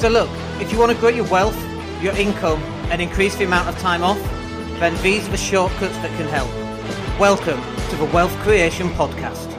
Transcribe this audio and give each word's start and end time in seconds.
So 0.00 0.08
look, 0.08 0.30
if 0.62 0.72
you 0.72 0.78
want 0.78 0.92
to 0.92 0.96
grow 0.96 1.10
your 1.10 1.26
wealth, 1.26 1.62
your 2.02 2.16
income, 2.16 2.62
and 2.90 3.02
increase 3.02 3.36
the 3.36 3.44
amount 3.44 3.68
of 3.68 3.78
time 3.80 4.02
off, 4.02 4.18
then 4.80 4.96
these 5.02 5.28
are 5.28 5.30
the 5.30 5.36
shortcuts 5.36 5.94
that 5.98 6.08
can 6.16 6.26
help. 6.26 6.48
Welcome 7.20 7.60
to 7.90 7.96
the 7.96 8.06
Wealth 8.06 8.34
Creation 8.38 8.88
Podcast. 8.92 9.52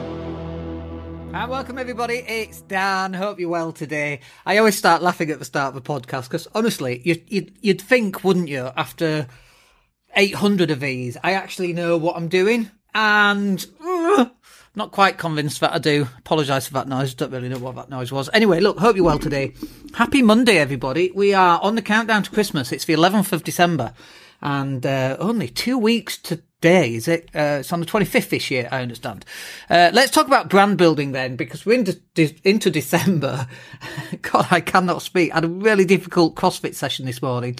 And 1.32 1.48
welcome 1.48 1.78
everybody, 1.78 2.24
it's 2.26 2.60
Dan. 2.62 3.12
Hope 3.12 3.38
you're 3.38 3.50
well 3.50 3.70
today. 3.70 4.18
I 4.44 4.58
always 4.58 4.76
start 4.76 5.00
laughing 5.00 5.30
at 5.30 5.38
the 5.38 5.44
start 5.44 5.76
of 5.76 5.80
the 5.80 5.88
podcast 5.88 6.24
because 6.24 6.48
honestly, 6.56 7.02
you, 7.04 7.22
you'd, 7.28 7.56
you'd 7.60 7.80
think, 7.80 8.24
wouldn't 8.24 8.48
you, 8.48 8.68
after 8.76 9.28
800 10.16 10.72
of 10.72 10.80
these, 10.80 11.16
I 11.22 11.34
actually 11.34 11.72
know 11.72 11.96
what 11.96 12.16
I'm 12.16 12.26
doing. 12.26 12.68
And 12.96 13.64
not 14.74 14.90
quite 14.90 15.18
convinced 15.18 15.60
that 15.60 15.74
I 15.74 15.78
do. 15.78 16.08
Apologise 16.18 16.66
for 16.66 16.74
that 16.74 16.88
noise. 16.88 17.14
Don't 17.14 17.30
really 17.30 17.48
know 17.48 17.58
what 17.58 17.76
that 17.76 17.90
noise 17.90 18.10
was. 18.10 18.30
Anyway, 18.32 18.60
look, 18.60 18.78
hope 18.78 18.96
you're 18.96 19.04
well 19.04 19.18
today. 19.18 19.52
Happy 19.94 20.22
Monday, 20.22 20.56
everybody. 20.56 21.10
We 21.14 21.34
are 21.34 21.60
on 21.60 21.74
the 21.74 21.82
countdown 21.82 22.22
to 22.22 22.30
Christmas. 22.30 22.72
It's 22.72 22.86
the 22.86 22.94
11th 22.94 23.32
of 23.32 23.44
December. 23.44 23.92
And 24.40 24.84
uh, 24.86 25.16
only 25.20 25.48
two 25.48 25.76
weeks 25.76 26.16
today, 26.16 26.94
is 26.94 27.06
it? 27.06 27.28
Uh, 27.34 27.58
it's 27.60 27.72
on 27.72 27.80
the 27.80 27.86
25th 27.86 28.30
this 28.30 28.50
year, 28.50 28.68
I 28.72 28.80
understand. 28.82 29.26
Uh, 29.68 29.90
let's 29.92 30.10
talk 30.10 30.26
about 30.26 30.48
brand 30.48 30.78
building 30.78 31.12
then, 31.12 31.36
because 31.36 31.66
we're 31.66 31.78
into, 31.78 32.00
de- 32.14 32.40
into 32.42 32.70
December. 32.70 33.46
God, 34.22 34.48
I 34.50 34.60
cannot 34.60 35.02
speak. 35.02 35.32
I 35.32 35.36
had 35.36 35.44
a 35.44 35.48
really 35.48 35.84
difficult 35.84 36.34
CrossFit 36.34 36.74
session 36.74 37.04
this 37.04 37.22
morning. 37.22 37.58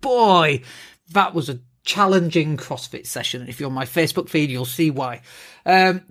Boy, 0.00 0.62
that 1.10 1.34
was 1.34 1.48
a 1.48 1.58
challenging 1.84 2.56
CrossFit 2.56 3.06
session. 3.06 3.46
If 3.48 3.60
you're 3.60 3.68
on 3.68 3.74
my 3.74 3.84
Facebook 3.84 4.28
feed, 4.28 4.50
you'll 4.50 4.64
see 4.64 4.90
why. 4.90 5.20
Um, 5.66 6.02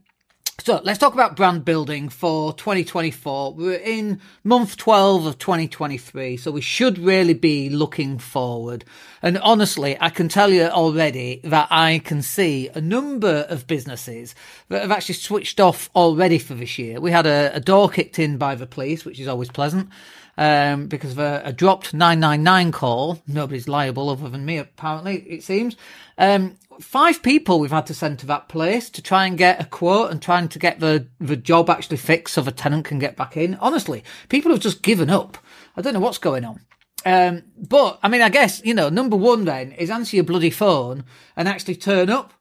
so 0.59 0.79
let's 0.83 0.99
talk 0.99 1.13
about 1.13 1.35
brand 1.35 1.65
building 1.65 2.09
for 2.09 2.53
2024. 2.53 3.53
We're 3.53 3.73
in 3.73 4.21
month 4.43 4.77
12 4.77 5.25
of 5.25 5.37
2023, 5.39 6.37
so 6.37 6.51
we 6.51 6.61
should 6.61 6.99
really 6.99 7.33
be 7.33 7.69
looking 7.69 8.19
forward. 8.19 8.85
And 9.23 9.39
honestly, 9.39 9.97
I 9.99 10.09
can 10.09 10.29
tell 10.29 10.51
you 10.51 10.65
already 10.65 11.41
that 11.43 11.67
I 11.71 11.99
can 11.99 12.21
see 12.21 12.69
a 12.69 12.79
number 12.79 13.47
of 13.49 13.65
businesses 13.65 14.35
that 14.69 14.81
have 14.81 14.91
actually 14.91 15.15
switched 15.15 15.59
off 15.59 15.89
already 15.95 16.37
for 16.37 16.53
this 16.53 16.77
year. 16.77 17.01
We 17.01 17.11
had 17.11 17.25
a, 17.25 17.55
a 17.55 17.59
door 17.59 17.89
kicked 17.89 18.19
in 18.19 18.37
by 18.37 18.53
the 18.53 18.67
police, 18.67 19.03
which 19.03 19.19
is 19.19 19.27
always 19.27 19.49
pleasant. 19.49 19.89
Um, 20.35 20.87
because 20.87 21.11
of 21.11 21.19
a, 21.19 21.43
a, 21.45 21.53
dropped 21.53 21.93
999 21.93 22.71
call. 22.71 23.21
Nobody's 23.27 23.67
liable 23.67 24.09
other 24.09 24.29
than 24.29 24.43
me, 24.43 24.57
apparently, 24.57 25.17
it 25.17 25.43
seems. 25.43 25.75
Um, 26.17 26.57
five 26.81 27.23
people 27.23 27.59
we've 27.59 27.71
had 27.71 27.87
to 27.87 27.93
send 27.93 28.19
to 28.19 28.25
that 28.27 28.47
place 28.49 28.89
to 28.91 29.01
try 29.01 29.25
and 29.25 29.37
get 29.37 29.61
a 29.61 29.65
quote 29.65 30.11
and 30.11 30.21
trying 30.21 30.47
to 30.49 30.59
get 30.59 30.79
the, 30.79 31.07
the 31.19 31.35
job 31.35 31.69
actually 31.69 31.97
fixed 31.97 32.33
so 32.33 32.41
the 32.41 32.51
tenant 32.51 32.85
can 32.85 32.99
get 32.99 33.15
back 33.15 33.37
in. 33.37 33.55
Honestly, 33.55 34.03
people 34.29 34.51
have 34.51 34.59
just 34.59 34.81
given 34.81 35.09
up. 35.09 35.37
I 35.75 35.81
don't 35.81 35.93
know 35.93 35.99
what's 35.99 36.17
going 36.17 36.45
on. 36.45 36.61
Um, 37.05 37.43
but 37.57 37.99
I 38.01 38.07
mean, 38.07 38.21
I 38.21 38.29
guess, 38.29 38.61
you 38.63 38.73
know, 38.73 38.89
number 38.89 39.15
one 39.15 39.45
then 39.45 39.71
is 39.73 39.89
answer 39.89 40.15
your 40.15 40.25
bloody 40.25 40.49
phone 40.49 41.03
and 41.35 41.47
actually 41.47 41.75
turn 41.75 42.09
up. 42.09 42.33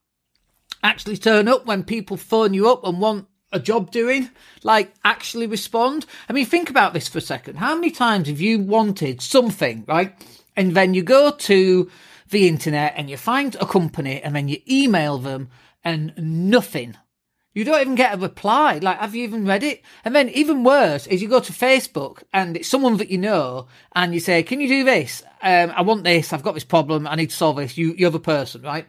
Actually 0.82 1.16
turn 1.16 1.48
up 1.48 1.66
when 1.66 1.84
people 1.84 2.16
phone 2.16 2.54
you 2.54 2.68
up 2.68 2.84
and 2.84 3.00
want 3.00 3.26
a 3.52 3.60
job 3.60 3.90
doing. 3.90 4.30
Like 4.62 4.94
actually 5.04 5.46
respond. 5.46 6.06
I 6.28 6.32
mean, 6.32 6.46
think 6.46 6.70
about 6.70 6.92
this 6.92 7.08
for 7.08 7.18
a 7.18 7.22
second. 7.22 7.56
How 7.56 7.74
many 7.74 7.90
times 7.90 8.28
have 8.28 8.40
you 8.40 8.58
wanted 8.58 9.20
something, 9.20 9.84
right? 9.86 10.14
And 10.56 10.74
then 10.74 10.94
you 10.94 11.02
go 11.02 11.30
to 11.30 11.90
the 12.32 12.48
internet 12.48 12.94
and 12.96 13.08
you 13.08 13.16
find 13.16 13.54
a 13.54 13.66
company 13.66 14.20
and 14.20 14.34
then 14.34 14.48
you 14.48 14.58
email 14.68 15.18
them 15.18 15.48
and 15.84 16.12
nothing. 16.16 16.96
You 17.54 17.64
don't 17.64 17.80
even 17.80 17.94
get 17.94 18.14
a 18.14 18.16
reply. 18.16 18.78
Like, 18.78 18.98
have 18.98 19.14
you 19.14 19.24
even 19.24 19.46
read 19.46 19.62
it? 19.62 19.82
And 20.04 20.16
then 20.16 20.30
even 20.30 20.64
worse 20.64 21.06
is 21.06 21.22
you 21.22 21.28
go 21.28 21.40
to 21.40 21.52
Facebook 21.52 22.22
and 22.32 22.56
it's 22.56 22.68
someone 22.68 22.96
that 22.96 23.10
you 23.10 23.18
know 23.18 23.68
and 23.94 24.14
you 24.14 24.20
say, 24.20 24.42
can 24.42 24.60
you 24.60 24.68
do 24.68 24.84
this? 24.84 25.22
Um, 25.42 25.72
I 25.76 25.82
want 25.82 26.04
this. 26.04 26.32
I've 26.32 26.42
got 26.42 26.54
this 26.54 26.64
problem. 26.64 27.06
I 27.06 27.14
need 27.14 27.30
to 27.30 27.36
solve 27.36 27.56
this. 27.56 27.76
You, 27.76 27.94
you're 27.96 28.10
the 28.10 28.18
person, 28.18 28.62
right? 28.62 28.86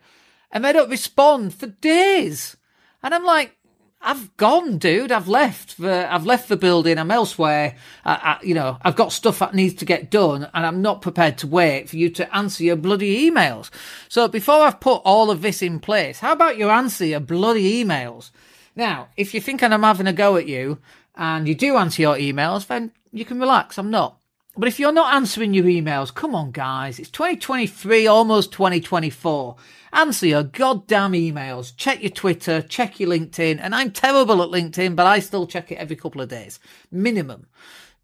And 0.51 0.63
they 0.63 0.71
don't 0.71 0.89
respond 0.89 1.53
for 1.53 1.67
days. 1.67 2.55
And 3.01 3.13
I'm 3.13 3.25
like, 3.25 3.57
I've 4.03 4.35
gone, 4.37 4.77
dude. 4.77 5.11
I've 5.11 5.27
left 5.29 5.77
the 5.77 6.13
I've 6.13 6.25
left 6.25 6.49
the 6.49 6.57
building. 6.57 6.97
I'm 6.97 7.11
elsewhere. 7.11 7.75
I, 8.03 8.13
I, 8.13 8.43
you 8.43 8.53
know, 8.53 8.77
I've 8.81 8.95
got 8.95 9.11
stuff 9.11 9.39
that 9.39 9.55
needs 9.55 9.75
to 9.75 9.85
get 9.85 10.11
done, 10.11 10.49
and 10.53 10.65
I'm 10.65 10.81
not 10.81 11.01
prepared 11.01 11.37
to 11.39 11.47
wait 11.47 11.89
for 11.89 11.95
you 11.95 12.09
to 12.11 12.35
answer 12.35 12.63
your 12.63 12.75
bloody 12.75 13.29
emails. 13.29 13.69
So 14.09 14.27
before 14.27 14.61
I've 14.61 14.79
put 14.79 15.01
all 15.05 15.31
of 15.31 15.41
this 15.41 15.61
in 15.61 15.79
place, 15.79 16.19
how 16.19 16.33
about 16.33 16.57
you 16.57 16.69
answer 16.69 17.05
your 17.05 17.21
bloody 17.21 17.83
emails? 17.83 18.31
Now, 18.75 19.07
if 19.15 19.33
you're 19.33 19.41
thinking 19.41 19.71
I'm 19.71 19.83
having 19.83 20.07
a 20.07 20.13
go 20.13 20.35
at 20.35 20.47
you, 20.47 20.79
and 21.15 21.47
you 21.47 21.55
do 21.55 21.77
answer 21.77 22.01
your 22.01 22.15
emails, 22.15 22.67
then 22.67 22.91
you 23.11 23.23
can 23.25 23.39
relax. 23.39 23.77
I'm 23.77 23.91
not. 23.91 24.17
But 24.55 24.67
if 24.67 24.79
you're 24.79 24.91
not 24.91 25.15
answering 25.15 25.55
your 25.55 25.65
emails, 25.65 26.13
come 26.13 26.35
on, 26.35 26.51
guys. 26.51 26.99
It's 26.99 27.09
2023, 27.09 28.05
almost 28.05 28.51
2024. 28.51 29.55
Answer 29.93 30.27
your 30.27 30.43
goddamn 30.43 31.13
emails. 31.13 31.75
Check 31.75 32.03
your 32.03 32.11
Twitter, 32.11 32.61
check 32.61 32.99
your 32.99 33.09
LinkedIn. 33.09 33.59
And 33.59 33.73
I'm 33.73 33.89
terrible 33.89 34.43
at 34.43 34.49
LinkedIn, 34.49 34.95
but 34.95 35.07
I 35.07 35.19
still 35.19 35.47
check 35.47 35.71
it 35.71 35.79
every 35.79 35.95
couple 35.95 36.21
of 36.21 36.29
days. 36.29 36.59
Minimum. 36.91 37.47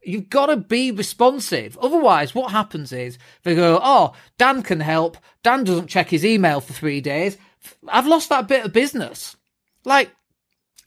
You've 0.01 0.29
got 0.29 0.47
to 0.47 0.57
be 0.57 0.91
responsive. 0.91 1.77
Otherwise, 1.77 2.33
what 2.33 2.51
happens 2.51 2.91
is 2.91 3.19
they 3.43 3.53
go, 3.53 3.79
Oh, 3.83 4.13
Dan 4.39 4.63
can 4.63 4.79
help. 4.79 5.17
Dan 5.43 5.63
doesn't 5.63 5.87
check 5.87 6.09
his 6.09 6.25
email 6.25 6.61
for 6.61 6.73
three 6.73 6.99
days. 6.99 7.37
I've 7.87 8.07
lost 8.07 8.29
that 8.29 8.47
bit 8.47 8.65
of 8.65 8.73
business. 8.73 9.35
Like, 9.85 10.09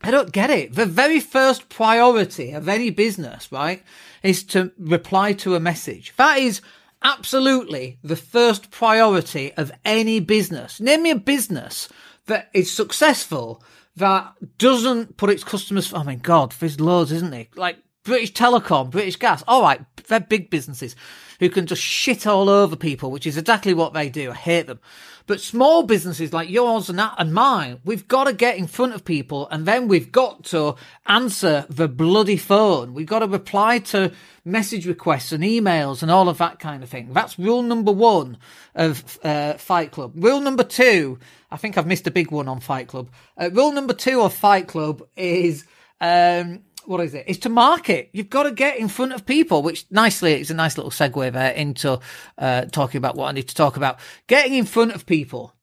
I 0.02 0.10
don't 0.10 0.32
get 0.32 0.50
it. 0.50 0.74
The 0.74 0.86
very 0.86 1.20
first 1.20 1.68
priority 1.68 2.52
of 2.52 2.68
any 2.68 2.90
business, 2.90 3.50
right, 3.52 3.82
is 4.22 4.42
to 4.44 4.72
reply 4.78 5.32
to 5.34 5.54
a 5.54 5.60
message. 5.60 6.12
That 6.16 6.38
is 6.38 6.60
absolutely 7.02 7.98
the 8.02 8.16
first 8.16 8.70
priority 8.70 9.52
of 9.54 9.72
any 9.84 10.20
business. 10.20 10.80
Name 10.80 11.02
me 11.02 11.10
a 11.10 11.16
business 11.16 11.88
that 12.26 12.50
is 12.52 12.72
successful 12.72 13.62
that 13.96 14.32
doesn't 14.58 15.16
put 15.16 15.30
its 15.30 15.44
customers. 15.44 15.92
Oh 15.92 16.04
my 16.04 16.14
God, 16.14 16.54
there's 16.58 16.80
loads, 16.80 17.12
isn't 17.12 17.30
there? 17.30 17.46
Like 17.54 17.78
British 18.04 18.32
Telecom, 18.32 18.90
British 18.90 19.16
Gas. 19.16 19.44
All 19.46 19.62
right, 19.62 19.80
they're 20.08 20.20
big 20.20 20.50
businesses 20.50 20.96
who 21.42 21.50
can 21.50 21.66
just 21.66 21.82
shit 21.82 22.24
all 22.24 22.48
over 22.48 22.76
people, 22.76 23.10
which 23.10 23.26
is 23.26 23.36
exactly 23.36 23.74
what 23.74 23.92
they 23.92 24.08
do. 24.08 24.30
I 24.30 24.34
hate 24.34 24.68
them. 24.68 24.78
But 25.26 25.40
small 25.40 25.82
businesses 25.82 26.32
like 26.32 26.48
yours 26.48 26.88
and 26.88 27.00
that 27.00 27.16
and 27.18 27.34
mine, 27.34 27.80
we've 27.84 28.06
got 28.06 28.24
to 28.24 28.32
get 28.32 28.58
in 28.58 28.68
front 28.68 28.94
of 28.94 29.04
people 29.04 29.48
and 29.50 29.66
then 29.66 29.88
we've 29.88 30.12
got 30.12 30.44
to 30.44 30.76
answer 31.08 31.66
the 31.68 31.88
bloody 31.88 32.36
phone. 32.36 32.94
We've 32.94 33.08
got 33.08 33.20
to 33.20 33.26
reply 33.26 33.80
to 33.80 34.12
message 34.44 34.86
requests 34.86 35.32
and 35.32 35.42
emails 35.42 36.00
and 36.00 36.12
all 36.12 36.28
of 36.28 36.38
that 36.38 36.60
kind 36.60 36.84
of 36.84 36.88
thing. 36.88 37.12
That's 37.12 37.36
rule 37.40 37.62
number 37.62 37.90
one 37.90 38.38
of 38.76 39.18
uh, 39.24 39.54
Fight 39.54 39.90
Club. 39.90 40.12
Rule 40.14 40.40
number 40.40 40.62
two, 40.62 41.18
I 41.50 41.56
think 41.56 41.76
I've 41.76 41.88
missed 41.88 42.06
a 42.06 42.12
big 42.12 42.30
one 42.30 42.46
on 42.46 42.60
Fight 42.60 42.86
Club. 42.86 43.10
Uh, 43.36 43.50
rule 43.52 43.72
number 43.72 43.94
two 43.94 44.20
of 44.20 44.32
Fight 44.32 44.68
Club 44.68 45.02
is, 45.16 45.64
um, 46.00 46.60
what 46.86 47.00
is 47.00 47.14
it? 47.14 47.24
It's 47.26 47.38
to 47.40 47.48
market. 47.48 48.10
You've 48.12 48.30
got 48.30 48.44
to 48.44 48.52
get 48.52 48.78
in 48.78 48.88
front 48.88 49.12
of 49.12 49.26
people, 49.26 49.62
which 49.62 49.86
nicely, 49.90 50.40
is 50.40 50.50
a 50.50 50.54
nice 50.54 50.76
little 50.76 50.90
segue 50.90 51.32
there 51.32 51.52
into 51.52 52.00
uh, 52.38 52.62
talking 52.66 52.98
about 52.98 53.16
what 53.16 53.28
I 53.28 53.32
need 53.32 53.48
to 53.48 53.54
talk 53.54 53.76
about. 53.76 53.98
Getting 54.26 54.54
in 54.54 54.64
front 54.64 54.92
of 54.92 55.06
people. 55.06 55.54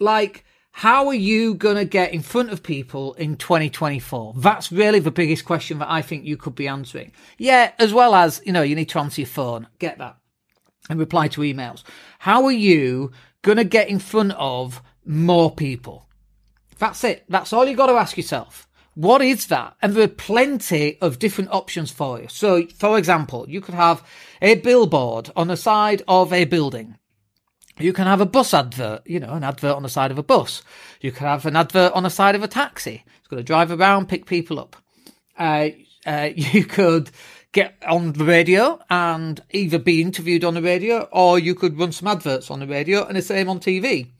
Like, 0.00 0.44
how 0.72 1.06
are 1.06 1.14
you 1.14 1.54
going 1.54 1.76
to 1.76 1.84
get 1.84 2.12
in 2.12 2.20
front 2.20 2.50
of 2.50 2.62
people 2.62 3.14
in 3.14 3.36
2024? 3.36 4.34
That's 4.36 4.72
really 4.72 4.98
the 4.98 5.12
biggest 5.12 5.44
question 5.44 5.78
that 5.78 5.90
I 5.90 6.02
think 6.02 6.24
you 6.24 6.36
could 6.36 6.56
be 6.56 6.66
answering. 6.66 7.12
Yeah, 7.38 7.72
as 7.78 7.92
well 7.92 8.14
as, 8.14 8.42
you 8.44 8.52
know, 8.52 8.62
you 8.62 8.74
need 8.74 8.88
to 8.88 8.98
answer 8.98 9.20
your 9.20 9.28
phone. 9.28 9.68
Get 9.78 9.98
that. 9.98 10.16
And 10.90 10.98
reply 10.98 11.28
to 11.28 11.42
emails. 11.42 11.84
How 12.18 12.44
are 12.44 12.52
you 12.52 13.12
going 13.42 13.58
to 13.58 13.64
get 13.64 13.88
in 13.88 14.00
front 14.00 14.32
of 14.32 14.82
more 15.04 15.54
people? 15.54 16.08
That's 16.78 17.04
it. 17.04 17.24
That's 17.28 17.52
all 17.52 17.66
you 17.66 17.76
got 17.76 17.86
to 17.86 17.92
ask 17.92 18.16
yourself. 18.16 18.68
What 18.94 19.22
is 19.22 19.46
that? 19.46 19.76
And 19.82 19.94
there 19.94 20.04
are 20.04 20.08
plenty 20.08 20.98
of 21.00 21.18
different 21.18 21.50
options 21.50 21.90
for 21.90 22.20
you. 22.20 22.28
So, 22.28 22.66
for 22.66 22.96
example, 22.96 23.44
you 23.48 23.60
could 23.60 23.74
have 23.74 24.06
a 24.40 24.54
billboard 24.56 25.30
on 25.34 25.48
the 25.48 25.56
side 25.56 26.02
of 26.06 26.32
a 26.32 26.44
building. 26.44 26.96
You 27.78 27.92
can 27.92 28.06
have 28.06 28.20
a 28.20 28.26
bus 28.26 28.54
advert, 28.54 29.02
you 29.04 29.18
know, 29.18 29.32
an 29.32 29.42
advert 29.42 29.74
on 29.74 29.82
the 29.82 29.88
side 29.88 30.12
of 30.12 30.18
a 30.18 30.22
bus. 30.22 30.62
You 31.00 31.10
can 31.10 31.26
have 31.26 31.44
an 31.44 31.56
advert 31.56 31.92
on 31.92 32.04
the 32.04 32.10
side 32.10 32.36
of 32.36 32.44
a 32.44 32.48
taxi. 32.48 33.04
It's 33.18 33.28
going 33.28 33.42
to 33.42 33.44
drive 33.44 33.72
around, 33.72 34.08
pick 34.08 34.26
people 34.26 34.60
up. 34.60 34.76
Uh, 35.36 35.70
uh, 36.06 36.30
you 36.36 36.64
could 36.64 37.10
get 37.50 37.76
on 37.86 38.12
the 38.12 38.24
radio 38.24 38.78
and 38.90 39.40
either 39.50 39.78
be 39.78 40.02
interviewed 40.02 40.44
on 40.44 40.54
the 40.54 40.62
radio 40.62 41.08
or 41.12 41.38
you 41.38 41.54
could 41.54 41.78
run 41.78 41.92
some 41.92 42.08
adverts 42.08 42.50
on 42.50 42.60
the 42.60 42.66
radio 42.66 43.04
and 43.04 43.16
the 43.16 43.22
same 43.22 43.48
on 43.48 43.58
TV. 43.58 44.10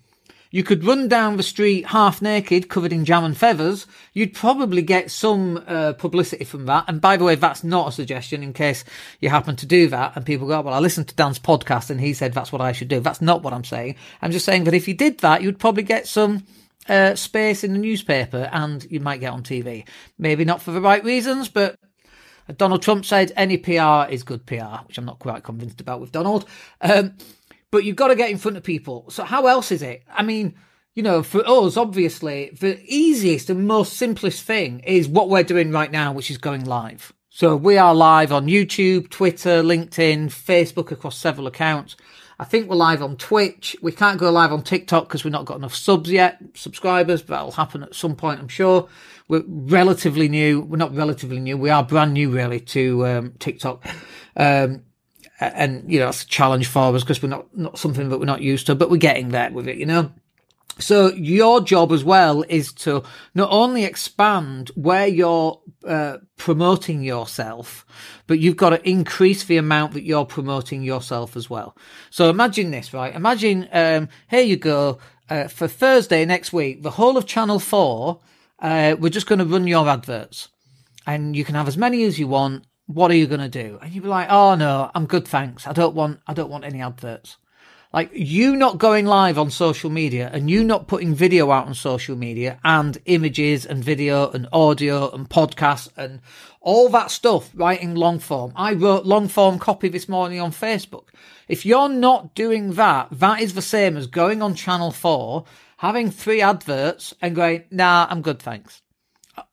You 0.55 0.63
could 0.63 0.85
run 0.85 1.09
down 1.09 1.37
the 1.37 1.43
street 1.43 1.87
half 1.87 2.23
naked, 2.23 2.69
covered 2.69 2.93
in 2.93 3.05
jam 3.05 3.25
and 3.25 3.37
feathers. 3.37 3.89
You'd 4.13 4.35
probably 4.35 4.83
get 4.83 5.11
some 5.11 5.65
uh, 5.67 5.95
publicity 5.95 6.45
from 6.45 6.67
that. 6.67 6.85
And 6.87 7.01
by 7.01 7.17
the 7.17 7.25
way, 7.25 7.35
that's 7.35 7.65
not 7.65 7.89
a 7.89 7.93
suggestion 7.93 8.41
in 8.41 8.53
case 8.53 8.85
you 9.19 9.31
happen 9.31 9.57
to 9.57 9.67
do 9.67 9.89
that 9.89 10.15
and 10.15 10.25
people 10.25 10.47
go, 10.47 10.61
well, 10.61 10.73
I 10.73 10.79
listened 10.79 11.09
to 11.09 11.15
Dan's 11.17 11.41
podcast 11.41 11.91
and 11.91 12.01
he 12.01 12.15
said 12.15 12.33
that's 12.35 12.53
what 12.53 12.61
I 12.61 12.71
should 12.71 12.87
do. 12.87 13.01
That's 13.01 13.21
not 13.21 13.43
what 13.43 13.53
I'm 13.53 13.65
saying. 13.65 13.97
I'm 14.23 14.31
just 14.31 14.45
saying 14.45 14.63
that 14.63 14.75
if 14.75 14.87
you 14.87 14.95
did 14.95 15.19
that, 15.19 15.43
you'd 15.43 15.59
probably 15.59 15.83
get 15.83 16.07
some 16.07 16.45
uh, 16.89 17.17
space 17.17 17.65
in 17.65 17.73
the 17.73 17.81
newspaper 17.81 18.49
and 18.53 18.87
you 18.89 19.01
might 19.01 19.19
get 19.19 19.33
on 19.33 19.43
TV. 19.43 19.85
Maybe 20.19 20.45
not 20.45 20.63
for 20.63 20.71
the 20.71 20.81
right 20.81 21.03
reasons, 21.03 21.49
but 21.49 21.81
Donald 22.57 22.83
Trump 22.83 23.05
said 23.05 23.33
any 23.35 23.57
PR 23.57 24.09
is 24.09 24.23
good 24.23 24.47
PR, 24.47 24.85
which 24.87 24.99
I'm 24.99 25.05
not 25.05 25.19
quite 25.19 25.43
convinced 25.43 25.81
about 25.81 26.01
with 26.01 26.13
Donald. 26.13 26.47
Um, 26.81 27.15
but 27.75 27.83
you've 27.83 27.97
got 27.97 28.07
to 28.07 28.15
get 28.15 28.31
in 28.31 28.39
front 28.39 28.57
of 28.57 28.63
people. 28.63 29.05
So 29.11 29.25
how 29.25 29.49
else 29.49 29.73
is 29.73 29.83
it? 29.83 30.05
I 30.09 30.23
mean, 30.23 30.55
you 30.95 31.03
know, 31.03 31.25
for 31.25 31.43
us, 31.45 31.77
obviously, 31.77 32.57
the 32.61 32.81
easiest 32.87 33.51
and 33.51 33.67
most 33.67 33.95
simplest 33.95 34.45
thing 34.45 34.79
is 34.87 35.09
what 35.09 35.29
we're 35.29 35.43
doing 35.43 35.73
right 35.73 35.91
now, 35.91 36.13
which 36.13 36.31
is 36.31 36.39
going 36.39 36.67
live. 36.67 37.13
So 37.31 37.57
we 37.57 37.77
are 37.77 37.93
live 37.93 38.33
on 38.33 38.47
YouTube, 38.47 39.11
Twitter, 39.11 39.61
LinkedIn, 39.61 40.27
Facebook 40.27 40.93
across 40.93 41.19
several 41.19 41.49
accounts. 41.49 41.97
I 42.39 42.45
think 42.45 42.71
we're 42.71 42.77
live 42.77 43.03
on 43.03 43.17
Twitch. 43.17 43.75
We 43.83 43.91
can't 43.91 44.21
go 44.21 44.31
live 44.31 44.53
on 44.53 44.63
TikTok 44.63 45.09
because 45.09 45.25
we've 45.25 45.33
not 45.33 45.45
got 45.45 45.57
enough 45.57 45.75
subs 45.75 46.13
yet, 46.13 46.41
subscribers, 46.55 47.23
but 47.23 47.35
that'll 47.35 47.51
happen 47.51 47.83
at 47.83 47.97
some 47.97 48.15
point, 48.15 48.39
I'm 48.39 48.47
sure. 48.47 48.89
We're 49.27 49.43
relatively 49.49 50.29
new. 50.29 50.61
We're 50.61 50.77
not 50.77 50.95
relatively 50.95 51.41
new. 51.41 51.57
We 51.57 51.71
are 51.71 51.83
brand 51.83 52.15
new, 52.15 52.31
really, 52.31 52.61
to 52.61 53.05
um, 53.05 53.33
TikTok. 53.41 53.85
Um, 54.37 54.85
and, 55.41 55.91
you 55.91 55.99
know, 55.99 56.09
it's 56.09 56.23
a 56.23 56.27
challenge 56.27 56.67
for 56.67 56.95
us 56.95 57.03
because 57.03 57.23
we're 57.23 57.29
not, 57.29 57.57
not 57.57 57.79
something 57.79 58.09
that 58.09 58.19
we're 58.19 58.25
not 58.25 58.43
used 58.43 58.67
to, 58.67 58.75
but 58.75 58.91
we're 58.91 58.97
getting 58.97 59.31
there 59.31 59.51
with 59.51 59.69
it, 59.69 59.77
you 59.77 59.87
know? 59.87 60.13
So 60.79 61.13
your 61.13 61.61
job 61.61 61.93
as 61.93 62.03
well 62.03 62.45
is 62.49 62.73
to 62.73 63.05
not 63.35 63.51
only 63.53 63.85
expand 63.85 64.71
where 64.75 65.07
you're 65.07 65.61
uh, 65.87 66.19
promoting 66.37 67.03
yourself, 67.03 67.87
but 68.27 68.41
you've 68.41 68.57
got 68.57 68.71
to 68.71 68.89
increase 68.89 69.45
the 69.45 69.57
amount 69.57 69.93
that 69.93 70.03
you're 70.03 70.25
promoting 70.25 70.83
yourself 70.83 71.37
as 71.37 71.49
well. 71.49 71.77
So 72.11 72.29
imagine 72.29 72.73
this, 72.73 72.93
right? 72.93 73.15
Imagine, 73.15 73.69
um, 73.73 74.09
here 74.29 74.43
you 74.43 74.57
go, 74.57 74.99
uh, 75.31 75.47
for 75.47 75.69
Thursday 75.69 76.25
next 76.25 76.53
week, 76.53 76.83
the 76.83 76.91
whole 76.91 77.17
of 77.17 77.27
Channel 77.27 77.61
4, 77.61 78.21
uh, 78.59 78.97
we're 78.99 79.11
just 79.11 79.29
going 79.29 79.39
to 79.39 79.45
run 79.45 79.67
your 79.67 79.89
adverts 79.89 80.49
and 81.07 81.37
you 81.37 81.45
can 81.45 81.55
have 81.55 81.69
as 81.69 81.77
many 81.77 82.03
as 82.03 82.19
you 82.19 82.27
want. 82.27 82.67
What 82.87 83.11
are 83.11 83.17
you 83.17 83.27
going 83.27 83.41
to 83.41 83.49
do? 83.49 83.79
And 83.81 83.93
you'd 83.93 84.03
be 84.03 84.09
like, 84.09 84.29
oh 84.31 84.55
no, 84.55 84.91
I'm 84.95 85.07
good. 85.07 85.27
Thanks. 85.27 85.67
I 85.67 85.73
don't 85.73 85.95
want, 85.95 86.21
I 86.27 86.35
don't 86.35 86.51
want 86.51 86.65
any 86.65 86.83
adverts. 86.83 87.39
Like 87.95 88.11
you 88.13 88.57
not 88.57 88.79
going 88.79 89.07
live 89.07 89.39
on 89.39 89.51
social 89.51 89.89
media 89.89 90.29
and 90.33 90.51
you 90.51 90.65
not 90.65 90.89
putting 90.89 91.15
video 91.15 91.53
out 91.53 91.69
on 91.69 91.75
social 91.75 92.17
media 92.17 92.59
and 92.65 92.99
images 93.05 93.65
and 93.65 93.85
video 93.85 94.29
and 94.33 94.49
audio 94.53 95.13
and 95.13 95.31
podcasts 95.31 95.89
and 95.97 96.21
all 96.61 96.89
that 96.89 97.13
stuff 97.13 97.53
writing 97.55 97.95
long 97.95 98.19
form. 98.19 98.53
I 98.57 98.73
wrote 98.73 99.07
long 99.07 99.29
form 99.29 99.61
copy 99.61 99.89
this 99.89 100.09
morning 100.09 100.41
on 100.41 100.51
Facebook. 100.51 101.11
If 101.47 101.65
you're 101.65 101.89
not 101.89 102.35
doing 102.35 102.73
that, 102.73 103.09
that 103.13 103.41
is 103.41 103.55
the 103.55 103.63
same 103.63 103.97
as 103.97 104.09
going 104.09 104.43
on 104.43 104.57
channel 104.57 104.91
four, 104.91 105.45
having 105.77 106.11
three 106.11 106.43
adverts 106.43 107.15
and 107.23 107.37
going, 107.37 107.63
nah, 107.71 108.09
I'm 108.11 108.23
good, 108.23 108.41
thanks. 108.41 108.83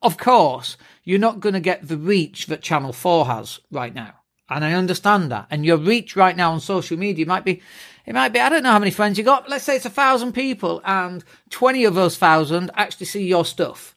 Of 0.02 0.18
course, 0.18 0.78
you're 1.04 1.20
not 1.20 1.40
going 1.40 1.54
to 1.54 1.60
get 1.60 1.88
the 1.88 1.98
reach 1.98 2.48
that 2.48 2.62
channel 2.62 2.94
four 2.94 3.26
has 3.26 3.60
right 3.72 3.94
now. 3.94 4.16
And 4.50 4.66
I 4.66 4.74
understand 4.74 5.32
that. 5.32 5.48
And 5.50 5.66
your 5.66 5.78
reach 5.78 6.16
right 6.16 6.36
now 6.36 6.52
on 6.52 6.60
social 6.60 6.98
media 6.98 7.26
might 7.26 7.46
be 7.46 7.62
it 8.06 8.14
might 8.14 8.34
be, 8.34 8.40
I 8.40 8.50
don't 8.50 8.64
know 8.64 8.72
how 8.72 8.80
many 8.80 8.92
friends 8.92 9.18
you 9.18 9.24
got. 9.24 9.50
Let's 9.50 9.64
say 9.64 9.76
it's 9.76 9.86
a 9.86 9.90
thousand 9.90 10.34
people 10.34 10.82
and 10.84 11.24
20 11.52 11.86
of 11.86 11.96
those 11.96 12.18
thousand 12.18 12.72
actually 12.76 13.06
see 13.06 13.28
your 13.28 13.46
stuff. 13.46 13.96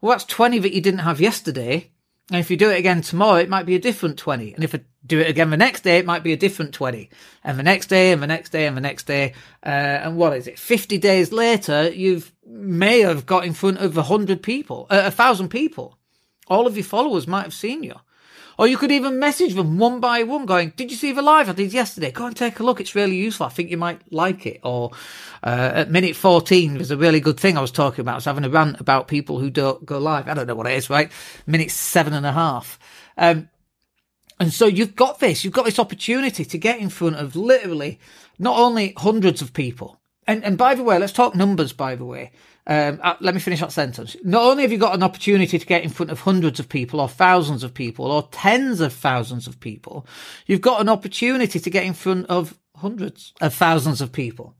Well, 0.00 0.10
that's 0.10 0.24
20 0.24 0.58
that 0.60 0.74
you 0.74 0.80
didn't 0.80 1.00
have 1.00 1.20
yesterday. 1.20 1.90
And 2.30 2.40
if 2.40 2.50
you 2.50 2.56
do 2.56 2.70
it 2.70 2.78
again 2.78 3.02
tomorrow, 3.02 3.36
it 3.36 3.48
might 3.48 3.66
be 3.66 3.76
a 3.76 3.80
different 3.80 4.18
20. 4.18 4.54
And 4.54 4.64
if 4.64 4.74
I 4.74 4.80
do 5.06 5.20
it 5.20 5.28
again 5.28 5.50
the 5.50 5.56
next 5.56 5.82
day, 5.82 5.98
it 5.98 6.06
might 6.06 6.22
be 6.22 6.32
a 6.32 6.36
different 6.36 6.74
20. 6.74 7.08
And 7.44 7.58
the 7.58 7.62
next 7.62 7.86
day, 7.86 8.12
and 8.12 8.22
the 8.22 8.26
next 8.26 8.50
day, 8.50 8.66
and 8.66 8.76
the 8.76 8.80
next 8.80 9.04
day. 9.04 9.34
Uh, 9.64 9.68
and 9.68 10.16
what 10.16 10.36
is 10.36 10.46
it? 10.46 10.58
50 10.58 10.98
days 10.98 11.32
later, 11.32 11.90
you've 11.90 12.32
may 12.46 13.00
have 13.00 13.26
got 13.26 13.44
in 13.44 13.52
front 13.52 13.78
of 13.78 13.96
a 13.96 14.04
hundred 14.04 14.42
people, 14.42 14.86
uh, 14.90 15.02
a 15.04 15.10
thousand 15.10 15.48
people. 15.48 15.98
All 16.48 16.66
of 16.66 16.76
your 16.76 16.84
followers 16.84 17.26
might 17.26 17.42
have 17.42 17.54
seen 17.54 17.82
you. 17.82 17.96
Or 18.58 18.66
you 18.66 18.78
could 18.78 18.90
even 18.90 19.18
message 19.18 19.54
them 19.54 19.76
one 19.76 20.00
by 20.00 20.22
one 20.22 20.46
going, 20.46 20.72
did 20.76 20.90
you 20.90 20.96
see 20.96 21.12
the 21.12 21.20
live 21.20 21.50
I 21.50 21.52
did 21.52 21.74
yesterday? 21.74 22.10
Go 22.10 22.26
and 22.26 22.34
take 22.34 22.58
a 22.58 22.62
look. 22.62 22.80
It's 22.80 22.94
really 22.94 23.16
useful. 23.16 23.46
I 23.46 23.50
think 23.50 23.70
you 23.70 23.76
might 23.76 24.00
like 24.10 24.46
it. 24.46 24.60
Or, 24.62 24.92
uh, 25.42 25.72
at 25.74 25.90
minute 25.90 26.16
14 26.16 26.74
there's 26.74 26.90
a 26.90 26.96
really 26.96 27.20
good 27.20 27.38
thing 27.38 27.58
I 27.58 27.60
was 27.60 27.70
talking 27.70 28.00
about. 28.00 28.12
I 28.12 28.16
was 28.16 28.24
having 28.24 28.44
a 28.44 28.48
rant 28.48 28.80
about 28.80 29.08
people 29.08 29.38
who 29.38 29.50
don't 29.50 29.84
go 29.84 29.98
live. 29.98 30.26
I 30.26 30.34
don't 30.34 30.46
know 30.46 30.54
what 30.54 30.66
it 30.66 30.72
is, 30.72 30.88
right? 30.88 31.12
Minute 31.46 31.70
seven 31.70 32.14
and 32.14 32.24
a 32.24 32.32
half. 32.32 32.78
Um, 33.18 33.50
and 34.38 34.52
so 34.52 34.66
you've 34.66 34.96
got 34.96 35.20
this, 35.20 35.44
you've 35.44 35.52
got 35.52 35.64
this 35.64 35.78
opportunity 35.78 36.44
to 36.44 36.58
get 36.58 36.78
in 36.78 36.90
front 36.90 37.16
of 37.16 37.36
literally 37.36 37.98
not 38.38 38.58
only 38.58 38.92
hundreds 38.96 39.40
of 39.40 39.52
people. 39.52 40.00
And, 40.26 40.44
and 40.44 40.58
by 40.58 40.74
the 40.74 40.82
way, 40.82 40.98
let's 40.98 41.12
talk 41.12 41.34
numbers, 41.34 41.72
by 41.72 41.94
the 41.94 42.04
way. 42.04 42.32
Um, 42.66 42.98
uh, 43.02 43.14
let 43.20 43.32
me 43.32 43.40
finish 43.40 43.60
that 43.60 43.70
sentence. 43.70 44.16
Not 44.24 44.42
only 44.42 44.64
have 44.64 44.72
you 44.72 44.78
got 44.78 44.94
an 44.94 45.04
opportunity 45.04 45.56
to 45.58 45.66
get 45.66 45.84
in 45.84 45.90
front 45.90 46.10
of 46.10 46.20
hundreds 46.20 46.58
of 46.58 46.68
people 46.68 47.00
or 47.00 47.08
thousands 47.08 47.62
of 47.62 47.72
people 47.72 48.10
or 48.10 48.28
tens 48.32 48.80
of 48.80 48.92
thousands 48.92 49.46
of 49.46 49.60
people, 49.60 50.04
you've 50.46 50.60
got 50.60 50.80
an 50.80 50.88
opportunity 50.88 51.60
to 51.60 51.70
get 51.70 51.84
in 51.84 51.94
front 51.94 52.26
of 52.26 52.58
hundreds 52.74 53.32
of 53.40 53.54
thousands 53.54 54.00
of 54.00 54.10
people. 54.10 54.54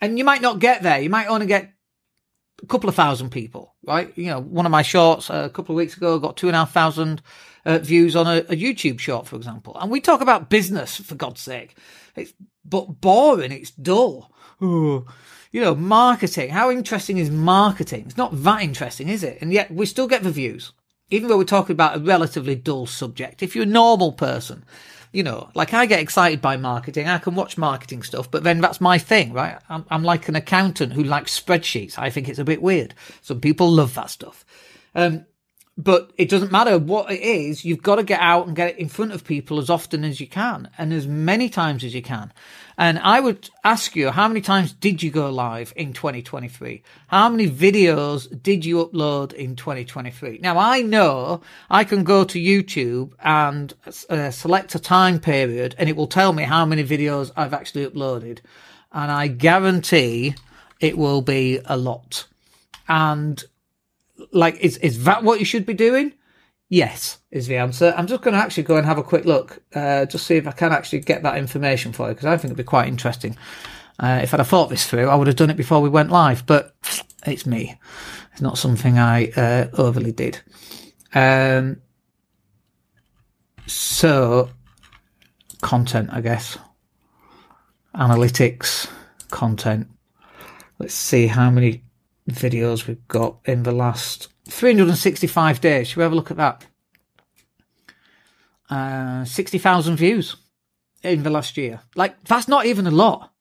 And 0.00 0.18
you 0.18 0.24
might 0.24 0.40
not 0.40 0.60
get 0.60 0.82
there. 0.82 1.00
You 1.00 1.10
might 1.10 1.26
only 1.26 1.46
get 1.46 1.72
a 2.62 2.66
couple 2.66 2.88
of 2.88 2.94
thousand 2.94 3.30
people, 3.30 3.74
right? 3.84 4.12
You 4.16 4.26
know, 4.26 4.40
one 4.40 4.66
of 4.66 4.72
my 4.72 4.82
shorts 4.82 5.30
uh, 5.30 5.46
a 5.46 5.50
couple 5.50 5.74
of 5.74 5.76
weeks 5.76 5.96
ago 5.96 6.18
got 6.18 6.36
two 6.36 6.48
and 6.48 6.56
a 6.56 6.60
half 6.60 6.72
thousand 6.72 7.22
uh, 7.64 7.78
views 7.78 8.16
on 8.16 8.26
a, 8.26 8.38
a, 8.38 8.56
YouTube 8.56 8.98
short, 8.98 9.26
for 9.26 9.36
example. 9.36 9.76
And 9.78 9.90
we 9.90 10.00
talk 10.00 10.20
about 10.20 10.48
business, 10.48 10.96
for 10.96 11.14
God's 11.14 11.40
sake. 11.40 11.76
It's 12.16 12.32
but 12.64 13.00
boring. 13.00 13.52
It's 13.52 13.70
dull. 13.70 14.32
Ooh 14.62 15.06
you 15.52 15.60
know, 15.60 15.74
marketing. 15.74 16.50
How 16.50 16.70
interesting 16.70 17.18
is 17.18 17.30
marketing? 17.30 18.04
It's 18.06 18.16
not 18.16 18.42
that 18.42 18.62
interesting, 18.62 19.08
is 19.08 19.22
it? 19.22 19.38
And 19.40 19.52
yet 19.52 19.70
we 19.70 19.86
still 19.86 20.06
get 20.06 20.22
the 20.22 20.30
views, 20.30 20.72
even 21.10 21.28
though 21.28 21.38
we're 21.38 21.44
talking 21.44 21.72
about 21.72 21.96
a 21.96 22.00
relatively 22.00 22.54
dull 22.54 22.86
subject. 22.86 23.42
If 23.42 23.54
you're 23.54 23.64
a 23.64 23.66
normal 23.66 24.12
person, 24.12 24.64
you 25.12 25.22
know, 25.22 25.50
like 25.54 25.72
I 25.74 25.86
get 25.86 26.00
excited 26.00 26.40
by 26.40 26.56
marketing. 26.56 27.08
I 27.08 27.18
can 27.18 27.34
watch 27.34 27.56
marketing 27.58 28.02
stuff, 28.02 28.30
but 28.30 28.44
then 28.44 28.60
that's 28.60 28.80
my 28.80 28.98
thing, 28.98 29.32
right? 29.32 29.58
I'm, 29.68 29.84
I'm 29.90 30.04
like 30.04 30.28
an 30.28 30.36
accountant 30.36 30.92
who 30.92 31.02
likes 31.02 31.38
spreadsheets. 31.38 31.98
I 31.98 32.10
think 32.10 32.28
it's 32.28 32.38
a 32.38 32.44
bit 32.44 32.62
weird. 32.62 32.94
Some 33.22 33.40
people 33.40 33.70
love 33.70 33.94
that 33.94 34.10
stuff. 34.10 34.44
Um, 34.94 35.26
but 35.80 36.12
it 36.18 36.28
doesn't 36.28 36.50
matter 36.50 36.76
what 36.76 37.08
it 37.12 37.20
is. 37.20 37.64
You've 37.64 37.84
got 37.84 37.96
to 37.96 38.02
get 38.02 38.20
out 38.20 38.48
and 38.48 38.56
get 38.56 38.70
it 38.70 38.78
in 38.78 38.88
front 38.88 39.12
of 39.12 39.22
people 39.22 39.60
as 39.60 39.70
often 39.70 40.02
as 40.02 40.20
you 40.20 40.26
can 40.26 40.68
and 40.76 40.92
as 40.92 41.06
many 41.06 41.48
times 41.48 41.84
as 41.84 41.94
you 41.94 42.02
can. 42.02 42.32
And 42.76 42.98
I 42.98 43.20
would 43.20 43.48
ask 43.62 43.94
you, 43.94 44.10
how 44.10 44.26
many 44.26 44.40
times 44.40 44.72
did 44.72 45.04
you 45.04 45.12
go 45.12 45.30
live 45.30 45.72
in 45.76 45.92
2023? 45.92 46.82
How 47.06 47.28
many 47.28 47.48
videos 47.48 48.42
did 48.42 48.64
you 48.64 48.84
upload 48.84 49.32
in 49.32 49.54
2023? 49.54 50.40
Now 50.42 50.58
I 50.58 50.82
know 50.82 51.42
I 51.70 51.84
can 51.84 52.02
go 52.02 52.24
to 52.24 52.40
YouTube 52.40 53.12
and 53.22 53.72
uh, 54.10 54.32
select 54.32 54.74
a 54.74 54.80
time 54.80 55.20
period 55.20 55.76
and 55.78 55.88
it 55.88 55.94
will 55.94 56.08
tell 56.08 56.32
me 56.32 56.42
how 56.42 56.66
many 56.66 56.82
videos 56.82 57.30
I've 57.36 57.54
actually 57.54 57.86
uploaded. 57.86 58.40
And 58.90 59.12
I 59.12 59.28
guarantee 59.28 60.34
it 60.80 60.98
will 60.98 61.22
be 61.22 61.60
a 61.64 61.76
lot. 61.76 62.26
And 62.88 63.44
like, 64.32 64.56
is, 64.60 64.76
is 64.78 65.04
that 65.04 65.22
what 65.22 65.38
you 65.38 65.44
should 65.44 65.66
be 65.66 65.74
doing? 65.74 66.12
Yes, 66.68 67.18
is 67.30 67.46
the 67.46 67.56
answer. 67.56 67.94
I'm 67.96 68.06
just 68.06 68.22
going 68.22 68.34
to 68.34 68.40
actually 68.40 68.64
go 68.64 68.76
and 68.76 68.84
have 68.84 68.98
a 68.98 69.02
quick 69.02 69.24
look, 69.24 69.62
uh, 69.74 70.04
just 70.04 70.26
see 70.26 70.36
if 70.36 70.46
I 70.46 70.52
can 70.52 70.72
actually 70.72 71.00
get 71.00 71.22
that 71.22 71.38
information 71.38 71.92
for 71.92 72.08
you, 72.08 72.14
because 72.14 72.26
I 72.26 72.36
think 72.36 72.46
it'd 72.46 72.56
be 72.58 72.64
quite 72.64 72.88
interesting. 72.88 73.36
Uh, 73.98 74.20
if 74.22 74.34
I'd 74.34 74.40
have 74.40 74.48
thought 74.48 74.68
this 74.68 74.86
through, 74.86 75.08
I 75.08 75.14
would 75.14 75.26
have 75.26 75.36
done 75.36 75.50
it 75.50 75.56
before 75.56 75.80
we 75.80 75.88
went 75.88 76.10
live, 76.10 76.46
but 76.46 76.76
it's 77.26 77.46
me. 77.46 77.78
It's 78.32 78.42
not 78.42 78.58
something 78.58 78.98
I 78.98 79.30
uh, 79.30 79.68
overly 79.78 80.12
did. 80.12 80.40
Um, 81.14 81.80
so, 83.66 84.50
content, 85.62 86.10
I 86.12 86.20
guess. 86.20 86.58
Analytics, 87.94 88.88
content. 89.30 89.88
Let's 90.78 90.94
see 90.94 91.26
how 91.26 91.50
many 91.50 91.82
videos 92.28 92.86
we've 92.86 93.06
got 93.08 93.38
in 93.44 93.62
the 93.62 93.72
last 93.72 94.28
365 94.48 95.60
days. 95.60 95.88
Should 95.88 95.96
we 95.96 96.02
have 96.02 96.12
a 96.12 96.16
look 96.16 96.30
at 96.30 96.36
that? 96.36 96.66
Uh, 98.70 99.24
60,000 99.24 99.96
views 99.96 100.36
in 101.02 101.22
the 101.22 101.30
last 101.30 101.56
year. 101.56 101.80
Like, 101.94 102.22
that's 102.24 102.48
not 102.48 102.66
even 102.66 102.86
a 102.86 102.90
lot. 102.90 103.32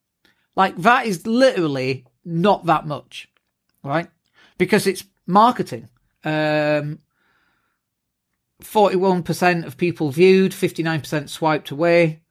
Like, 0.55 0.77
that 0.77 1.05
is 1.05 1.27
literally 1.27 2.05
not 2.23 2.65
that 2.65 2.87
much, 2.87 3.29
right? 3.83 4.09
Because 4.57 4.87
it's 4.87 5.03
marketing. 5.25 5.89
Um, 6.23 6.99
41% 8.63 9.65
of 9.65 9.77
people 9.77 10.11
viewed, 10.11 10.51
59% 10.51 11.29
swiped 11.29 11.71
away. 11.71 12.21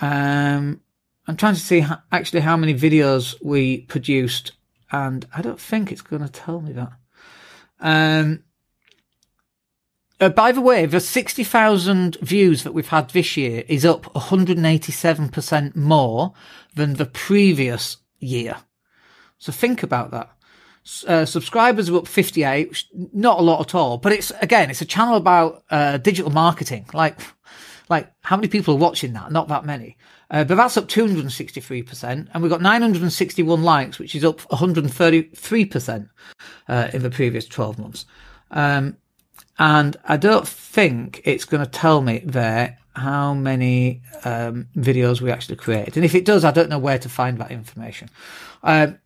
Um, 0.00 0.80
I'm 1.26 1.36
trying 1.36 1.54
to 1.54 1.60
see 1.60 1.84
actually 2.12 2.40
how 2.40 2.56
many 2.56 2.74
videos 2.74 3.34
we 3.42 3.82
produced 3.82 4.52
and 4.94 5.26
I 5.34 5.42
don't 5.42 5.60
think 5.60 5.90
it's 5.90 6.02
going 6.02 6.22
to 6.22 6.28
tell 6.28 6.60
me 6.60 6.72
that. 6.72 6.92
Um, 7.80 8.44
uh, 10.20 10.28
by 10.28 10.52
the 10.52 10.60
way, 10.60 10.86
the 10.86 11.00
60,000 11.00 12.16
views 12.22 12.62
that 12.62 12.72
we've 12.72 12.86
had 12.86 13.10
this 13.10 13.36
year 13.36 13.64
is 13.66 13.84
up 13.84 14.04
187% 14.14 15.74
more 15.74 16.32
than 16.76 16.94
the 16.94 17.06
previous 17.06 17.96
year. 18.20 18.56
So 19.38 19.50
think 19.50 19.82
about 19.82 20.12
that. 20.12 20.30
Uh, 21.08 21.24
subscribers 21.24 21.90
are 21.90 21.96
up 21.96 22.06
58, 22.06 22.68
which 22.68 22.88
not 22.92 23.40
a 23.40 23.42
lot 23.42 23.60
at 23.60 23.74
all. 23.74 23.98
But 23.98 24.12
it's 24.12 24.30
again, 24.40 24.70
it's 24.70 24.82
a 24.82 24.86
channel 24.86 25.16
about 25.16 25.64
uh, 25.70 25.96
digital 25.96 26.30
marketing. 26.30 26.86
Like, 26.92 27.18
like 27.88 28.12
how 28.22 28.36
many 28.36 28.48
people 28.48 28.74
are 28.74 28.78
watching 28.78 29.12
that? 29.12 29.32
Not 29.32 29.48
that 29.48 29.64
many. 29.64 29.96
Uh, 30.30 30.44
but 30.44 30.56
that's 30.56 30.76
up 30.76 30.88
263%. 30.88 32.28
And 32.32 32.42
we've 32.42 32.50
got 32.50 32.62
961 32.62 33.62
likes, 33.62 33.98
which 33.98 34.14
is 34.14 34.24
up 34.24 34.40
133% 34.40 36.08
uh, 36.68 36.88
in 36.92 37.02
the 37.02 37.10
previous 37.10 37.46
12 37.46 37.78
months. 37.78 38.06
Um, 38.50 38.96
and 39.58 39.96
I 40.04 40.16
don't 40.16 40.48
think 40.48 41.20
it's 41.24 41.44
going 41.44 41.64
to 41.64 41.70
tell 41.70 42.00
me 42.00 42.22
there 42.24 42.78
how 42.96 43.34
many 43.34 44.02
um, 44.24 44.68
videos 44.76 45.20
we 45.20 45.30
actually 45.30 45.56
created. 45.56 45.96
And 45.96 46.04
if 46.04 46.14
it 46.14 46.24
does, 46.24 46.44
I 46.44 46.50
don't 46.50 46.68
know 46.68 46.78
where 46.78 46.98
to 46.98 47.08
find 47.08 47.38
that 47.38 47.50
information. 47.50 48.08
Um, 48.62 48.98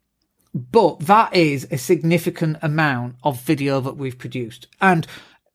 but 0.54 1.00
that 1.00 1.34
is 1.34 1.66
a 1.70 1.78
significant 1.78 2.58
amount 2.62 3.16
of 3.22 3.40
video 3.42 3.80
that 3.80 3.96
we've 3.96 4.18
produced. 4.18 4.66
And 4.80 5.06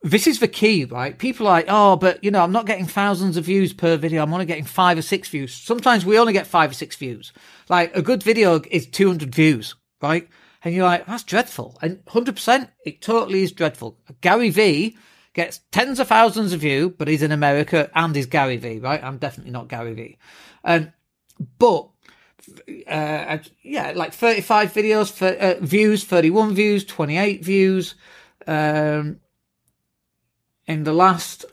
this 0.03 0.27
is 0.27 0.39
the 0.39 0.49
key, 0.49 0.83
right? 0.83 1.17
People 1.17 1.47
are 1.47 1.51
like, 1.51 1.65
oh, 1.69 1.95
but 1.95 2.21
you 2.23 2.29
know, 2.29 2.43
I'm 2.43 2.51
not 2.51 2.65
getting 2.65 2.85
thousands 2.85 3.37
of 3.37 3.45
views 3.45 3.71
per 3.71 3.95
video. 3.95 4.21
I'm 4.21 4.33
only 4.33 4.45
getting 4.45 4.65
five 4.65 4.97
or 4.97 5.01
six 5.01 5.29
views. 5.29 5.53
Sometimes 5.53 6.05
we 6.05 6.19
only 6.19 6.33
get 6.33 6.45
five 6.45 6.71
or 6.71 6.73
six 6.73 6.97
views. 6.97 7.31
Like 7.69 7.95
a 7.95 8.01
good 8.01 8.21
video 8.21 8.61
is 8.69 8.85
200 8.85 9.33
views, 9.33 9.75
right? 10.01 10.27
And 10.61 10.75
you're 10.75 10.85
like, 10.85 11.05
that's 11.05 11.23
dreadful. 11.23 11.77
And 11.81 12.03
100%, 12.05 12.69
it 12.85 13.01
totally 13.01 13.43
is 13.43 13.53
dreadful. 13.53 13.97
Gary 14.19 14.49
Vee 14.49 14.97
gets 15.33 15.61
tens 15.71 16.01
of 16.01 16.09
thousands 16.09 16.51
of 16.51 16.59
views, 16.59 16.93
but 16.97 17.07
he's 17.07 17.23
in 17.23 17.31
America 17.31 17.89
and 17.95 18.13
he's 18.13 18.25
Gary 18.25 18.57
Vee, 18.57 18.79
right? 18.79 19.01
I'm 19.01 19.17
definitely 19.17 19.53
not 19.53 19.69
Gary 19.69 19.93
Vee. 19.93 20.17
Um, 20.65 20.91
but, 21.57 21.89
uh, 22.87 23.37
yeah, 23.61 23.93
like 23.95 24.13
35 24.13 24.73
videos 24.73 25.11
for, 25.11 25.27
uh, 25.27 25.55
views, 25.61 26.03
31 26.03 26.53
views, 26.53 26.83
28 26.83 27.43
views. 27.43 27.95
Um, 28.45 29.21
in 30.67 30.83
the 30.83 30.93
last, 30.93 31.45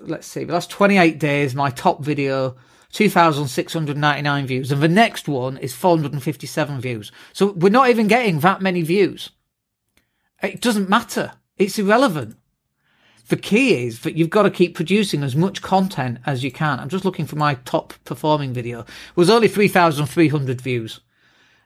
let's 0.00 0.26
see, 0.26 0.44
the 0.44 0.52
last 0.52 0.70
28 0.70 1.18
days, 1.18 1.54
my 1.54 1.70
top 1.70 2.02
video 2.02 2.56
2,699 2.92 4.46
views. 4.46 4.72
And 4.72 4.82
the 4.82 4.88
next 4.88 5.28
one 5.28 5.56
is 5.58 5.74
457 5.74 6.80
views. 6.80 7.12
So 7.32 7.52
we're 7.52 7.70
not 7.70 7.88
even 7.88 8.08
getting 8.08 8.40
that 8.40 8.60
many 8.62 8.82
views. 8.82 9.30
It 10.42 10.60
doesn't 10.60 10.88
matter. 10.88 11.32
It's 11.56 11.78
irrelevant. 11.78 12.36
The 13.28 13.36
key 13.36 13.86
is 13.86 14.00
that 14.00 14.16
you've 14.16 14.30
got 14.30 14.42
to 14.42 14.50
keep 14.50 14.74
producing 14.74 15.22
as 15.22 15.36
much 15.36 15.62
content 15.62 16.18
as 16.26 16.42
you 16.42 16.50
can. 16.50 16.80
I'm 16.80 16.88
just 16.88 17.04
looking 17.04 17.26
for 17.26 17.36
my 17.36 17.54
top 17.54 17.94
performing 18.04 18.52
video. 18.52 18.80
It 18.80 18.86
was 19.14 19.30
only 19.30 19.46
3,300 19.46 20.60
views. 20.60 21.00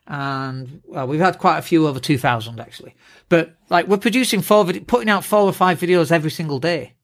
And 0.06 0.82
well, 0.84 1.06
we've 1.06 1.20
had 1.20 1.38
quite 1.38 1.58
a 1.58 1.62
few 1.62 1.86
over 1.86 1.98
2,000 1.98 2.60
actually. 2.60 2.94
But 3.28 3.56
like 3.70 3.86
we're 3.86 3.96
producing 3.96 4.42
four, 4.42 4.64
putting 4.64 5.08
out 5.08 5.24
four 5.24 5.42
or 5.42 5.52
five 5.52 5.80
videos 5.80 6.12
every 6.12 6.30
single 6.30 6.58
day. 6.58 6.94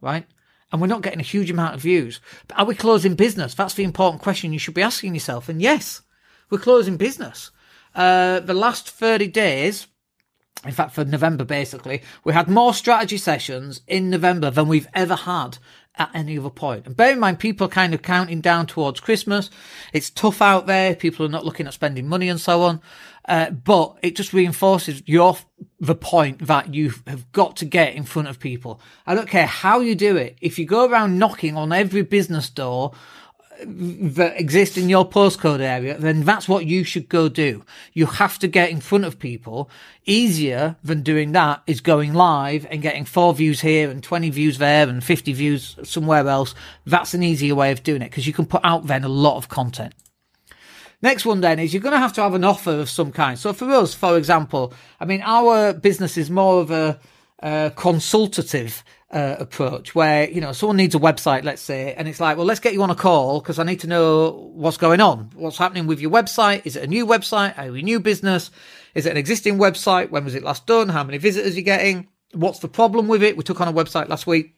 Right? 0.00 0.26
and 0.70 0.80
we're 0.80 0.86
not 0.86 1.02
getting 1.02 1.20
a 1.20 1.24
huge 1.24 1.50
amount 1.50 1.74
of 1.74 1.80
views. 1.80 2.20
But 2.46 2.58
are 2.58 2.66
we 2.66 2.74
closing 2.74 3.14
business? 3.14 3.54
That's 3.54 3.74
the 3.74 3.84
important 3.84 4.22
question 4.22 4.52
you 4.52 4.58
should 4.58 4.74
be 4.74 4.82
asking 4.82 5.14
yourself. 5.14 5.48
And 5.48 5.62
yes, 5.62 6.02
we're 6.50 6.58
closing 6.58 6.96
business. 6.96 7.50
Uh, 7.94 8.40
the 8.40 8.54
last 8.54 8.88
30 8.90 9.28
days, 9.28 9.86
in 10.64 10.72
fact, 10.72 10.94
for 10.94 11.04
November, 11.04 11.44
basically, 11.44 12.02
we 12.24 12.34
had 12.34 12.48
more 12.48 12.74
strategy 12.74 13.16
sessions 13.16 13.80
in 13.86 14.10
November 14.10 14.50
than 14.50 14.68
we've 14.68 14.88
ever 14.94 15.14
had 15.14 15.58
at 15.98 16.10
any 16.14 16.38
other 16.38 16.50
point. 16.50 16.86
And 16.86 16.96
bear 16.96 17.12
in 17.12 17.18
mind, 17.18 17.38
people 17.38 17.66
are 17.66 17.70
kind 17.70 17.94
of 17.94 18.02
counting 18.02 18.40
down 18.40 18.66
towards 18.66 19.00
Christmas. 19.00 19.50
It's 19.92 20.10
tough 20.10 20.40
out 20.40 20.66
there. 20.66 20.94
People 20.94 21.26
are 21.26 21.30
not 21.30 21.44
looking 21.44 21.66
at 21.66 21.74
spending 21.74 22.08
money 22.08 22.28
and 22.28 22.40
so 22.40 22.62
on. 22.62 22.80
Uh, 23.28 23.50
but 23.50 23.98
it 24.02 24.16
just 24.16 24.32
reinforces 24.32 25.02
your 25.04 25.36
the 25.80 25.94
point 25.94 26.46
that 26.46 26.74
you 26.74 26.94
have 27.06 27.30
got 27.32 27.56
to 27.56 27.66
get 27.66 27.94
in 27.94 28.04
front 28.04 28.26
of 28.26 28.40
people. 28.40 28.80
I 29.06 29.14
don't 29.14 29.28
care 29.28 29.46
how 29.46 29.80
you 29.80 29.94
do 29.94 30.16
it. 30.16 30.38
If 30.40 30.58
you 30.58 30.64
go 30.64 30.88
around 30.88 31.18
knocking 31.18 31.56
on 31.56 31.72
every 31.72 32.02
business 32.02 32.48
door 32.48 32.92
that 33.64 34.38
exist 34.40 34.78
in 34.78 34.88
your 34.88 35.08
postcode 35.08 35.60
area, 35.60 35.98
then 35.98 36.22
that's 36.22 36.48
what 36.48 36.66
you 36.66 36.84
should 36.84 37.08
go 37.08 37.28
do. 37.28 37.64
You 37.92 38.06
have 38.06 38.38
to 38.40 38.48
get 38.48 38.70
in 38.70 38.80
front 38.80 39.04
of 39.04 39.18
people. 39.18 39.70
Easier 40.06 40.76
than 40.82 41.02
doing 41.02 41.32
that 41.32 41.62
is 41.66 41.80
going 41.80 42.14
live 42.14 42.66
and 42.70 42.82
getting 42.82 43.04
four 43.04 43.34
views 43.34 43.60
here 43.60 43.90
and 43.90 44.02
20 44.02 44.30
views 44.30 44.58
there 44.58 44.88
and 44.88 45.02
50 45.02 45.32
views 45.32 45.76
somewhere 45.82 46.26
else. 46.28 46.54
That's 46.86 47.14
an 47.14 47.22
easier 47.22 47.54
way 47.54 47.72
of 47.72 47.82
doing 47.82 48.02
it 48.02 48.10
because 48.10 48.26
you 48.26 48.32
can 48.32 48.46
put 48.46 48.64
out 48.64 48.86
then 48.86 49.04
a 49.04 49.08
lot 49.08 49.36
of 49.36 49.48
content. 49.48 49.94
Next 51.00 51.24
one 51.24 51.40
then 51.40 51.58
is 51.58 51.72
you're 51.72 51.82
going 51.82 51.92
to 51.92 51.98
have 51.98 52.14
to 52.14 52.22
have 52.22 52.34
an 52.34 52.44
offer 52.44 52.72
of 52.72 52.90
some 52.90 53.12
kind. 53.12 53.38
So 53.38 53.52
for 53.52 53.70
us, 53.70 53.94
for 53.94 54.16
example, 54.16 54.72
I 54.98 55.04
mean, 55.04 55.22
our 55.22 55.72
business 55.72 56.16
is 56.16 56.30
more 56.30 56.60
of 56.60 56.70
a, 56.70 56.98
a 57.40 57.72
consultative 57.76 58.82
uh, 59.10 59.36
approach 59.38 59.94
where, 59.94 60.28
you 60.28 60.40
know, 60.40 60.52
someone 60.52 60.76
needs 60.76 60.94
a 60.94 60.98
website, 60.98 61.44
let's 61.44 61.62
say, 61.62 61.94
and 61.94 62.06
it's 62.06 62.20
like, 62.20 62.36
well, 62.36 62.46
let's 62.46 62.60
get 62.60 62.74
you 62.74 62.82
on 62.82 62.90
a 62.90 62.94
call 62.94 63.40
because 63.40 63.58
I 63.58 63.64
need 63.64 63.80
to 63.80 63.86
know 63.86 64.50
what's 64.54 64.76
going 64.76 65.00
on. 65.00 65.30
What's 65.34 65.58
happening 65.58 65.86
with 65.86 66.00
your 66.00 66.10
website? 66.10 66.62
Is 66.64 66.76
it 66.76 66.84
a 66.84 66.86
new 66.86 67.06
website? 67.06 67.58
Are 67.58 67.66
you 67.66 67.74
a 67.76 67.82
new 67.82 68.00
business? 68.00 68.50
Is 68.94 69.06
it 69.06 69.10
an 69.10 69.16
existing 69.16 69.58
website? 69.58 70.10
When 70.10 70.24
was 70.24 70.34
it 70.34 70.42
last 70.42 70.66
done? 70.66 70.88
How 70.88 71.04
many 71.04 71.18
visitors 71.18 71.54
are 71.54 71.56
you 71.56 71.62
getting? 71.62 72.08
What's 72.32 72.58
the 72.58 72.68
problem 72.68 73.08
with 73.08 73.22
it? 73.22 73.36
We 73.36 73.44
took 73.44 73.60
on 73.60 73.68
a 73.68 73.72
website 73.72 74.08
last 74.08 74.26
week. 74.26 74.54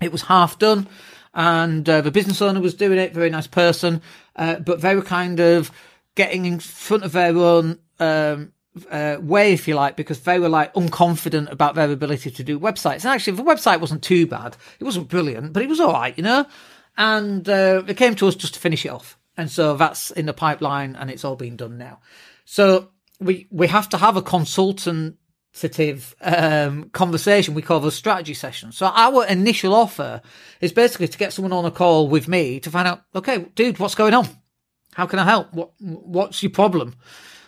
It 0.00 0.10
was 0.10 0.22
half 0.22 0.58
done 0.58 0.88
and 1.36 1.86
uh, 1.88 2.00
the 2.00 2.10
business 2.10 2.40
owner 2.40 2.60
was 2.60 2.74
doing 2.74 2.98
it, 2.98 3.12
very 3.12 3.28
nice 3.28 3.46
person, 3.46 4.00
uh, 4.36 4.58
but 4.58 4.80
they 4.80 4.96
were 4.96 5.02
kind 5.02 5.38
of 5.38 5.70
getting 6.14 6.46
in 6.46 6.58
front 6.58 7.04
of 7.04 7.12
their 7.12 7.36
own 7.36 7.78
um, 8.00 8.52
uh, 8.90 9.16
way, 9.20 9.52
if 9.52 9.66
you 9.66 9.74
like, 9.74 9.96
because 9.96 10.20
they 10.20 10.38
were 10.38 10.48
like 10.48 10.74
unconfident 10.74 11.50
about 11.50 11.74
their 11.74 11.90
ability 11.90 12.30
to 12.30 12.44
do 12.44 12.58
websites. 12.58 13.04
And 13.04 13.06
actually, 13.06 13.36
the 13.36 13.42
website 13.42 13.80
wasn't 13.80 14.02
too 14.02 14.26
bad. 14.26 14.56
It 14.78 14.84
wasn't 14.84 15.08
brilliant, 15.08 15.52
but 15.52 15.62
it 15.62 15.68
was 15.68 15.80
all 15.80 15.92
right, 15.92 16.16
you 16.16 16.24
know. 16.24 16.46
And 16.96 17.48
uh, 17.48 17.82
they 17.82 17.94
came 17.94 18.14
to 18.16 18.26
us 18.26 18.34
just 18.34 18.54
to 18.54 18.60
finish 18.60 18.86
it 18.86 18.90
off, 18.90 19.18
and 19.36 19.50
so 19.50 19.76
that's 19.76 20.10
in 20.10 20.26
the 20.26 20.32
pipeline, 20.32 20.96
and 20.96 21.10
it's 21.10 21.24
all 21.24 21.36
been 21.36 21.56
done 21.56 21.76
now. 21.78 22.00
So 22.44 22.90
we 23.20 23.46
we 23.50 23.66
have 23.66 23.88
to 23.90 23.98
have 23.98 24.16
a 24.16 24.22
consultative 24.22 25.16
um, 26.20 26.90
conversation 26.90 27.54
we 27.54 27.62
call 27.62 27.80
the 27.80 27.90
strategy 27.90 28.34
session. 28.34 28.72
So 28.72 28.86
our 28.86 29.26
initial 29.26 29.74
offer 29.74 30.22
is 30.60 30.72
basically 30.72 31.08
to 31.08 31.18
get 31.18 31.32
someone 31.32 31.52
on 31.52 31.64
a 31.64 31.70
call 31.70 32.08
with 32.08 32.28
me 32.28 32.60
to 32.60 32.70
find 32.70 32.88
out, 32.88 33.02
okay, 33.14 33.46
dude, 33.54 33.78
what's 33.78 33.94
going 33.94 34.14
on? 34.14 34.28
How 34.94 35.06
can 35.06 35.18
I 35.18 35.24
help? 35.24 35.52
What 35.52 35.72
what's 35.78 36.42
your 36.42 36.52
problem? 36.52 36.94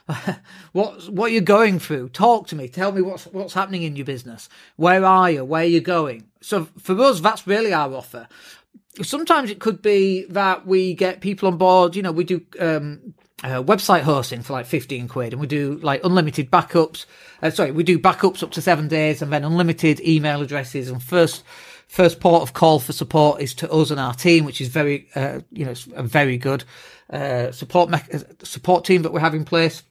what 0.73 1.09
what 1.11 1.33
you're 1.33 1.41
going 1.41 1.79
through? 1.79 2.11
Talk 2.11 2.47
to 2.49 2.57
me. 2.57 2.69
Tell 2.69 2.93
me 2.93 3.03
what's 3.03 3.27
what's 3.27 3.55
happening 3.55 3.83
in 3.83 3.97
your 3.97 4.07
business. 4.07 4.49
Where 4.77 5.05
are 5.05 5.31
you? 5.31 5.45
Where 5.45 5.63
are 5.63 5.67
you 5.67 5.81
going? 5.81 6.29
So 6.41 6.69
for 6.79 6.99
us, 7.01 7.21
that's 7.21 7.47
really 7.47 7.73
our 7.73 7.95
offer. 7.95 8.29
Sometimes 9.03 9.51
it 9.51 9.61
could 9.61 9.83
be 9.83 10.25
that 10.31 10.67
we 10.67 10.95
get 10.95 11.21
people 11.21 11.49
on 11.49 11.57
board. 11.57 11.95
You 11.95 12.03
know, 12.03 12.13
we 12.13 12.25
do 12.25 12.41
um, 12.59 13.15
uh, 13.45 13.63
website 13.63 14.03
hosting 14.03 14.43
for 14.43 14.55
like 14.55 14.67
15 14.67 15.09
quid 15.09 15.33
and 15.33 15.41
we 15.41 15.47
do 15.47 15.79
like 15.83 16.03
unlimited 16.05 16.51
backups. 16.51 17.07
Uh, 17.43 17.51
sorry, 17.51 17.71
we 17.71 17.85
do 17.85 17.99
backups 17.99 18.43
up 18.43 18.51
to 18.53 18.63
seven 18.63 18.89
days 18.89 19.23
and 19.23 19.33
then 19.33 19.45
unlimited 19.45 20.01
email 20.01 20.43
addresses 20.43 20.91
and 20.91 21.03
first, 21.03 21.45
first 21.87 22.19
port 22.19 22.43
of 22.43 22.53
call 22.53 22.81
for 22.81 22.93
support 22.93 23.41
is 23.41 23.55
to 23.55 23.71
us 23.71 23.91
and 23.91 24.01
our 24.01 24.15
team, 24.15 24.45
which 24.45 24.61
is 24.61 24.69
very, 24.69 25.09
uh, 25.15 25.41
you 25.53 25.65
know, 25.65 25.75
a 25.95 26.03
very 26.03 26.37
good, 26.37 26.65
uh, 27.11 27.53
support, 27.53 27.91
me- 27.91 27.99
uh, 28.13 28.19
support 28.43 28.85
team 28.85 29.03
that 29.03 29.13
we 29.13 29.21
have 29.21 29.35
in 29.35 29.45
place. 29.45 29.85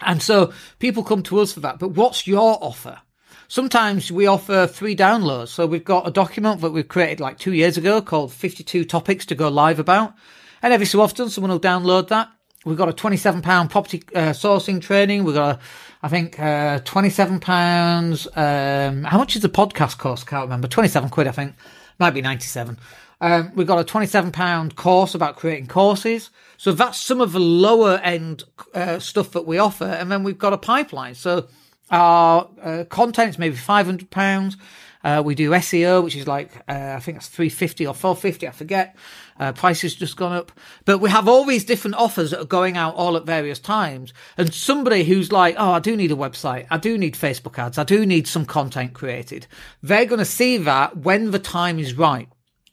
And 0.00 0.22
so 0.22 0.52
people 0.78 1.04
come 1.04 1.22
to 1.24 1.40
us 1.40 1.52
for 1.52 1.60
that. 1.60 1.78
But 1.78 1.90
what's 1.90 2.26
your 2.26 2.58
offer? 2.62 3.00
Sometimes 3.48 4.12
we 4.12 4.26
offer 4.26 4.66
free 4.66 4.94
downloads. 4.94 5.48
So 5.48 5.66
we've 5.66 5.84
got 5.84 6.06
a 6.06 6.10
document 6.10 6.60
that 6.60 6.70
we've 6.70 6.86
created 6.86 7.20
like 7.20 7.38
two 7.38 7.52
years 7.52 7.76
ago 7.76 8.02
called 8.02 8.32
52 8.32 8.84
topics 8.84 9.24
to 9.26 9.34
go 9.34 9.48
live 9.48 9.78
about. 9.78 10.14
And 10.62 10.72
every 10.72 10.86
so 10.86 11.00
often 11.00 11.30
someone 11.30 11.50
will 11.50 11.60
download 11.60 12.08
that 12.08 12.30
We've 12.64 12.76
got 12.76 12.88
a 12.88 12.92
twenty-seven 12.92 13.40
pound 13.42 13.70
property 13.70 14.02
uh, 14.14 14.30
sourcing 14.30 14.80
training. 14.80 15.24
We've 15.24 15.34
got, 15.34 15.56
a, 15.56 15.60
I 16.02 16.08
think, 16.08 16.38
uh, 16.40 16.80
twenty-seven 16.80 17.40
pounds. 17.40 18.26
Um, 18.34 19.04
how 19.04 19.16
much 19.18 19.36
is 19.36 19.42
the 19.42 19.48
podcast 19.48 19.98
cost? 19.98 20.26
Can't 20.26 20.42
remember. 20.42 20.66
Twenty-seven 20.66 21.08
quid, 21.08 21.28
I 21.28 21.32
think. 21.32 21.54
Might 22.00 22.10
be 22.10 22.20
ninety-seven. 22.20 22.78
Um, 23.20 23.52
we've 23.54 23.66
got 23.66 23.78
a 23.78 23.84
twenty-seven 23.84 24.32
pound 24.32 24.76
course 24.76 25.14
about 25.14 25.36
creating 25.36 25.66
courses. 25.66 26.30
So 26.56 26.72
that's 26.72 27.00
some 27.00 27.20
of 27.20 27.32
the 27.32 27.40
lower 27.40 27.96
end 28.02 28.44
uh, 28.74 28.98
stuff 28.98 29.32
that 29.32 29.46
we 29.46 29.58
offer, 29.58 29.84
and 29.84 30.10
then 30.10 30.22
we've 30.22 30.38
got 30.38 30.52
a 30.52 30.58
pipeline. 30.58 31.14
So 31.14 31.48
our 31.90 32.48
uh, 32.62 32.84
content's 32.88 33.38
maybe 33.38 33.56
five 33.56 33.86
hundred 33.86 34.10
pounds. 34.10 34.56
Uh, 35.04 35.22
we 35.24 35.36
do 35.36 35.50
SEO, 35.50 36.02
which 36.02 36.16
is 36.16 36.26
like 36.26 36.50
uh, 36.68 36.94
I 36.96 37.00
think 37.00 37.18
it's 37.18 37.28
three 37.28 37.48
fifty 37.48 37.86
or 37.86 37.94
four 37.94 38.16
fifty. 38.16 38.46
I 38.46 38.50
forget. 38.50 38.96
Uh, 39.38 39.52
price 39.52 39.82
has 39.82 39.94
just 39.94 40.16
gone 40.16 40.32
up. 40.32 40.50
But 40.84 40.98
we 40.98 41.10
have 41.10 41.28
all 41.28 41.44
these 41.44 41.64
different 41.64 41.94
offers 41.94 42.32
that 42.32 42.40
are 42.40 42.44
going 42.44 42.76
out 42.76 42.96
all 42.96 43.16
at 43.16 43.24
various 43.24 43.60
times. 43.60 44.12
And 44.36 44.52
somebody 44.52 45.04
who's 45.04 45.30
like, 45.30 45.54
oh, 45.56 45.70
I 45.70 45.78
do 45.78 45.96
need 45.96 46.10
a 46.10 46.16
website. 46.16 46.66
I 46.70 46.76
do 46.78 46.98
need 46.98 47.14
Facebook 47.14 47.56
ads. 47.56 47.78
I 47.78 47.84
do 47.84 48.04
need 48.04 48.26
some 48.26 48.44
content 48.44 48.94
created. 48.94 49.46
They're 49.80 50.06
going 50.06 50.18
to 50.18 50.24
see 50.24 50.56
that 50.58 50.96
when 50.96 51.30
the 51.30 51.38
time 51.38 51.78
is 51.78 51.94
right. 51.94 52.28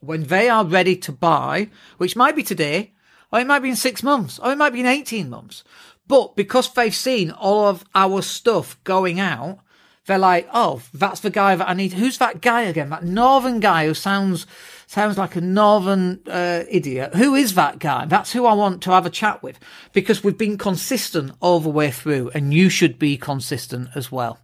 When 0.06 0.24
they 0.24 0.48
are 0.48 0.64
ready 0.64 0.96
to 0.96 1.12
buy, 1.12 1.70
which 1.98 2.16
might 2.16 2.36
be 2.36 2.42
today, 2.42 2.92
or 3.32 3.40
it 3.40 3.46
might 3.46 3.60
be 3.60 3.70
in 3.70 3.76
six 3.76 4.02
months, 4.02 4.38
or 4.38 4.52
it 4.52 4.58
might 4.58 4.72
be 4.72 4.80
in 4.80 4.86
18 4.86 5.28
months. 5.28 5.64
But 6.08 6.36
because 6.36 6.72
they've 6.72 6.94
seen 6.94 7.30
all 7.32 7.66
of 7.66 7.84
our 7.94 8.22
stuff 8.22 8.82
going 8.84 9.18
out, 9.18 9.58
they're 10.06 10.18
like, 10.18 10.48
oh, 10.52 10.82
that's 10.94 11.20
the 11.20 11.30
guy 11.30 11.56
that 11.56 11.68
I 11.68 11.74
need. 11.74 11.94
Who's 11.94 12.18
that 12.18 12.40
guy 12.40 12.62
again? 12.62 12.90
That 12.90 13.04
northern 13.04 13.58
guy 13.58 13.86
who 13.86 13.94
sounds 13.94 14.46
sounds 14.86 15.18
like 15.18 15.34
a 15.34 15.40
northern 15.40 16.20
uh, 16.28 16.62
idiot. 16.70 17.16
Who 17.16 17.34
is 17.34 17.54
that 17.54 17.80
guy? 17.80 18.06
That's 18.06 18.32
who 18.32 18.46
I 18.46 18.54
want 18.54 18.82
to 18.84 18.92
have 18.92 19.04
a 19.04 19.10
chat 19.10 19.42
with 19.42 19.58
because 19.92 20.22
we've 20.22 20.38
been 20.38 20.58
consistent 20.58 21.32
all 21.40 21.58
the 21.58 21.68
way 21.68 21.90
through, 21.90 22.30
and 22.34 22.54
you 22.54 22.68
should 22.68 22.98
be 22.98 23.16
consistent 23.16 23.88
as 23.96 24.12
well. 24.12 24.38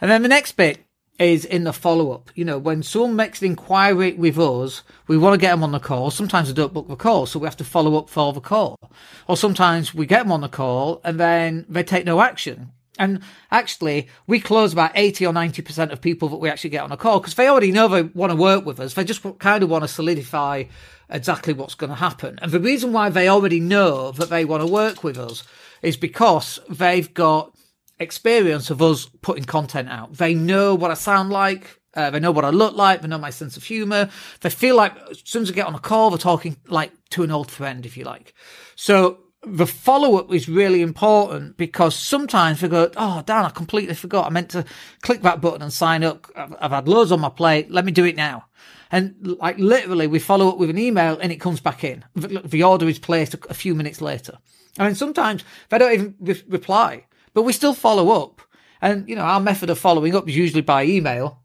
And 0.00 0.10
then 0.10 0.22
the 0.22 0.28
next 0.28 0.52
bit 0.52 0.84
is 1.22 1.44
in 1.44 1.64
the 1.64 1.72
follow 1.72 2.12
up. 2.12 2.30
You 2.34 2.44
know, 2.44 2.58
when 2.58 2.82
someone 2.82 3.16
makes 3.16 3.40
an 3.40 3.48
inquiry 3.48 4.12
with 4.12 4.38
us, 4.38 4.82
we 5.06 5.16
want 5.16 5.34
to 5.34 5.38
get 5.38 5.50
them 5.52 5.62
on 5.62 5.72
the 5.72 5.80
call. 5.80 6.10
Sometimes 6.10 6.48
we 6.48 6.54
don't 6.54 6.72
book 6.72 6.88
the 6.88 6.96
call, 6.96 7.26
so 7.26 7.38
we 7.38 7.46
have 7.46 7.56
to 7.58 7.64
follow 7.64 7.96
up 7.96 8.08
for 8.08 8.32
the 8.32 8.40
call. 8.40 8.76
Or 9.28 9.36
sometimes 9.36 9.94
we 9.94 10.06
get 10.06 10.24
them 10.24 10.32
on 10.32 10.40
the 10.40 10.48
call 10.48 11.00
and 11.04 11.18
then 11.18 11.64
they 11.68 11.82
take 11.82 12.04
no 12.04 12.20
action. 12.20 12.72
And 12.98 13.22
actually, 13.50 14.08
we 14.26 14.38
close 14.38 14.72
about 14.72 14.92
80 14.94 15.26
or 15.26 15.32
90% 15.32 15.92
of 15.92 16.00
people 16.00 16.28
that 16.28 16.36
we 16.36 16.50
actually 16.50 16.70
get 16.70 16.82
on 16.82 16.92
a 16.92 16.96
call 16.96 17.20
because 17.20 17.34
they 17.34 17.48
already 17.48 17.72
know 17.72 17.88
they 17.88 18.02
want 18.02 18.30
to 18.30 18.36
work 18.36 18.66
with 18.66 18.78
us. 18.80 18.94
They 18.94 19.04
just 19.04 19.22
kind 19.38 19.62
of 19.62 19.70
want 19.70 19.82
to 19.84 19.88
solidify 19.88 20.64
exactly 21.08 21.54
what's 21.54 21.74
going 21.74 21.90
to 21.90 21.96
happen. 21.96 22.38
And 22.42 22.52
the 22.52 22.60
reason 22.60 22.92
why 22.92 23.08
they 23.08 23.28
already 23.28 23.60
know 23.60 24.12
that 24.12 24.28
they 24.28 24.44
want 24.44 24.62
to 24.62 24.66
work 24.66 25.02
with 25.02 25.18
us 25.18 25.42
is 25.80 25.96
because 25.96 26.60
they've 26.68 27.12
got 27.12 27.54
experience 28.02 28.70
of 28.70 28.82
us 28.82 29.06
putting 29.22 29.44
content 29.44 29.88
out. 29.88 30.14
They 30.14 30.34
know 30.34 30.74
what 30.74 30.90
I 30.90 30.94
sound 30.94 31.30
like. 31.30 31.80
Uh, 31.94 32.10
they 32.10 32.20
know 32.20 32.30
what 32.30 32.44
I 32.44 32.50
look 32.50 32.74
like. 32.74 33.02
They 33.02 33.08
know 33.08 33.18
my 33.18 33.30
sense 33.30 33.56
of 33.56 33.64
humor. 33.64 34.08
They 34.40 34.50
feel 34.50 34.76
like 34.76 34.96
as 35.10 35.22
soon 35.24 35.42
as 35.42 35.50
I 35.50 35.54
get 35.54 35.66
on 35.66 35.74
a 35.74 35.78
call, 35.78 36.10
they're 36.10 36.18
talking 36.18 36.56
like 36.68 36.92
to 37.10 37.22
an 37.22 37.30
old 37.30 37.50
friend, 37.50 37.84
if 37.84 37.96
you 37.96 38.04
like. 38.04 38.34
So 38.76 39.18
the 39.44 39.66
follow 39.66 40.16
up 40.16 40.32
is 40.32 40.48
really 40.48 40.82
important 40.82 41.56
because 41.56 41.96
sometimes 41.96 42.62
we 42.62 42.68
go, 42.68 42.90
Oh, 42.96 43.22
Dan, 43.26 43.44
I 43.44 43.50
completely 43.50 43.94
forgot. 43.94 44.26
I 44.26 44.30
meant 44.30 44.50
to 44.50 44.64
click 45.02 45.22
that 45.22 45.40
button 45.40 45.62
and 45.62 45.72
sign 45.72 46.04
up. 46.04 46.30
I've, 46.36 46.54
I've, 46.60 46.70
had 46.70 46.88
loads 46.88 47.12
on 47.12 47.20
my 47.20 47.28
plate. 47.28 47.70
Let 47.70 47.84
me 47.84 47.92
do 47.92 48.04
it 48.04 48.16
now. 48.16 48.46
And 48.90 49.36
like 49.40 49.58
literally 49.58 50.06
we 50.06 50.18
follow 50.18 50.48
up 50.48 50.58
with 50.58 50.70
an 50.70 50.78
email 50.78 51.18
and 51.18 51.32
it 51.32 51.36
comes 51.40 51.60
back 51.60 51.82
in. 51.82 52.04
The 52.14 52.62
order 52.62 52.88
is 52.88 52.98
placed 52.98 53.34
a, 53.48 53.54
few 53.54 53.74
minutes 53.74 54.00
later. 54.00 54.38
I 54.78 54.86
mean, 54.86 54.94
sometimes 54.94 55.44
they 55.70 55.78
don't 55.78 55.92
even 55.92 56.14
re- 56.20 56.42
reply, 56.48 57.06
but 57.34 57.42
we 57.42 57.52
still 57.52 57.74
follow 57.74 58.22
up. 58.22 58.40
And, 58.80 59.08
you 59.08 59.14
know, 59.14 59.22
our 59.22 59.40
method 59.40 59.70
of 59.70 59.78
following 59.78 60.14
up 60.14 60.28
is 60.28 60.36
usually 60.36 60.62
by 60.62 60.84
email. 60.84 61.40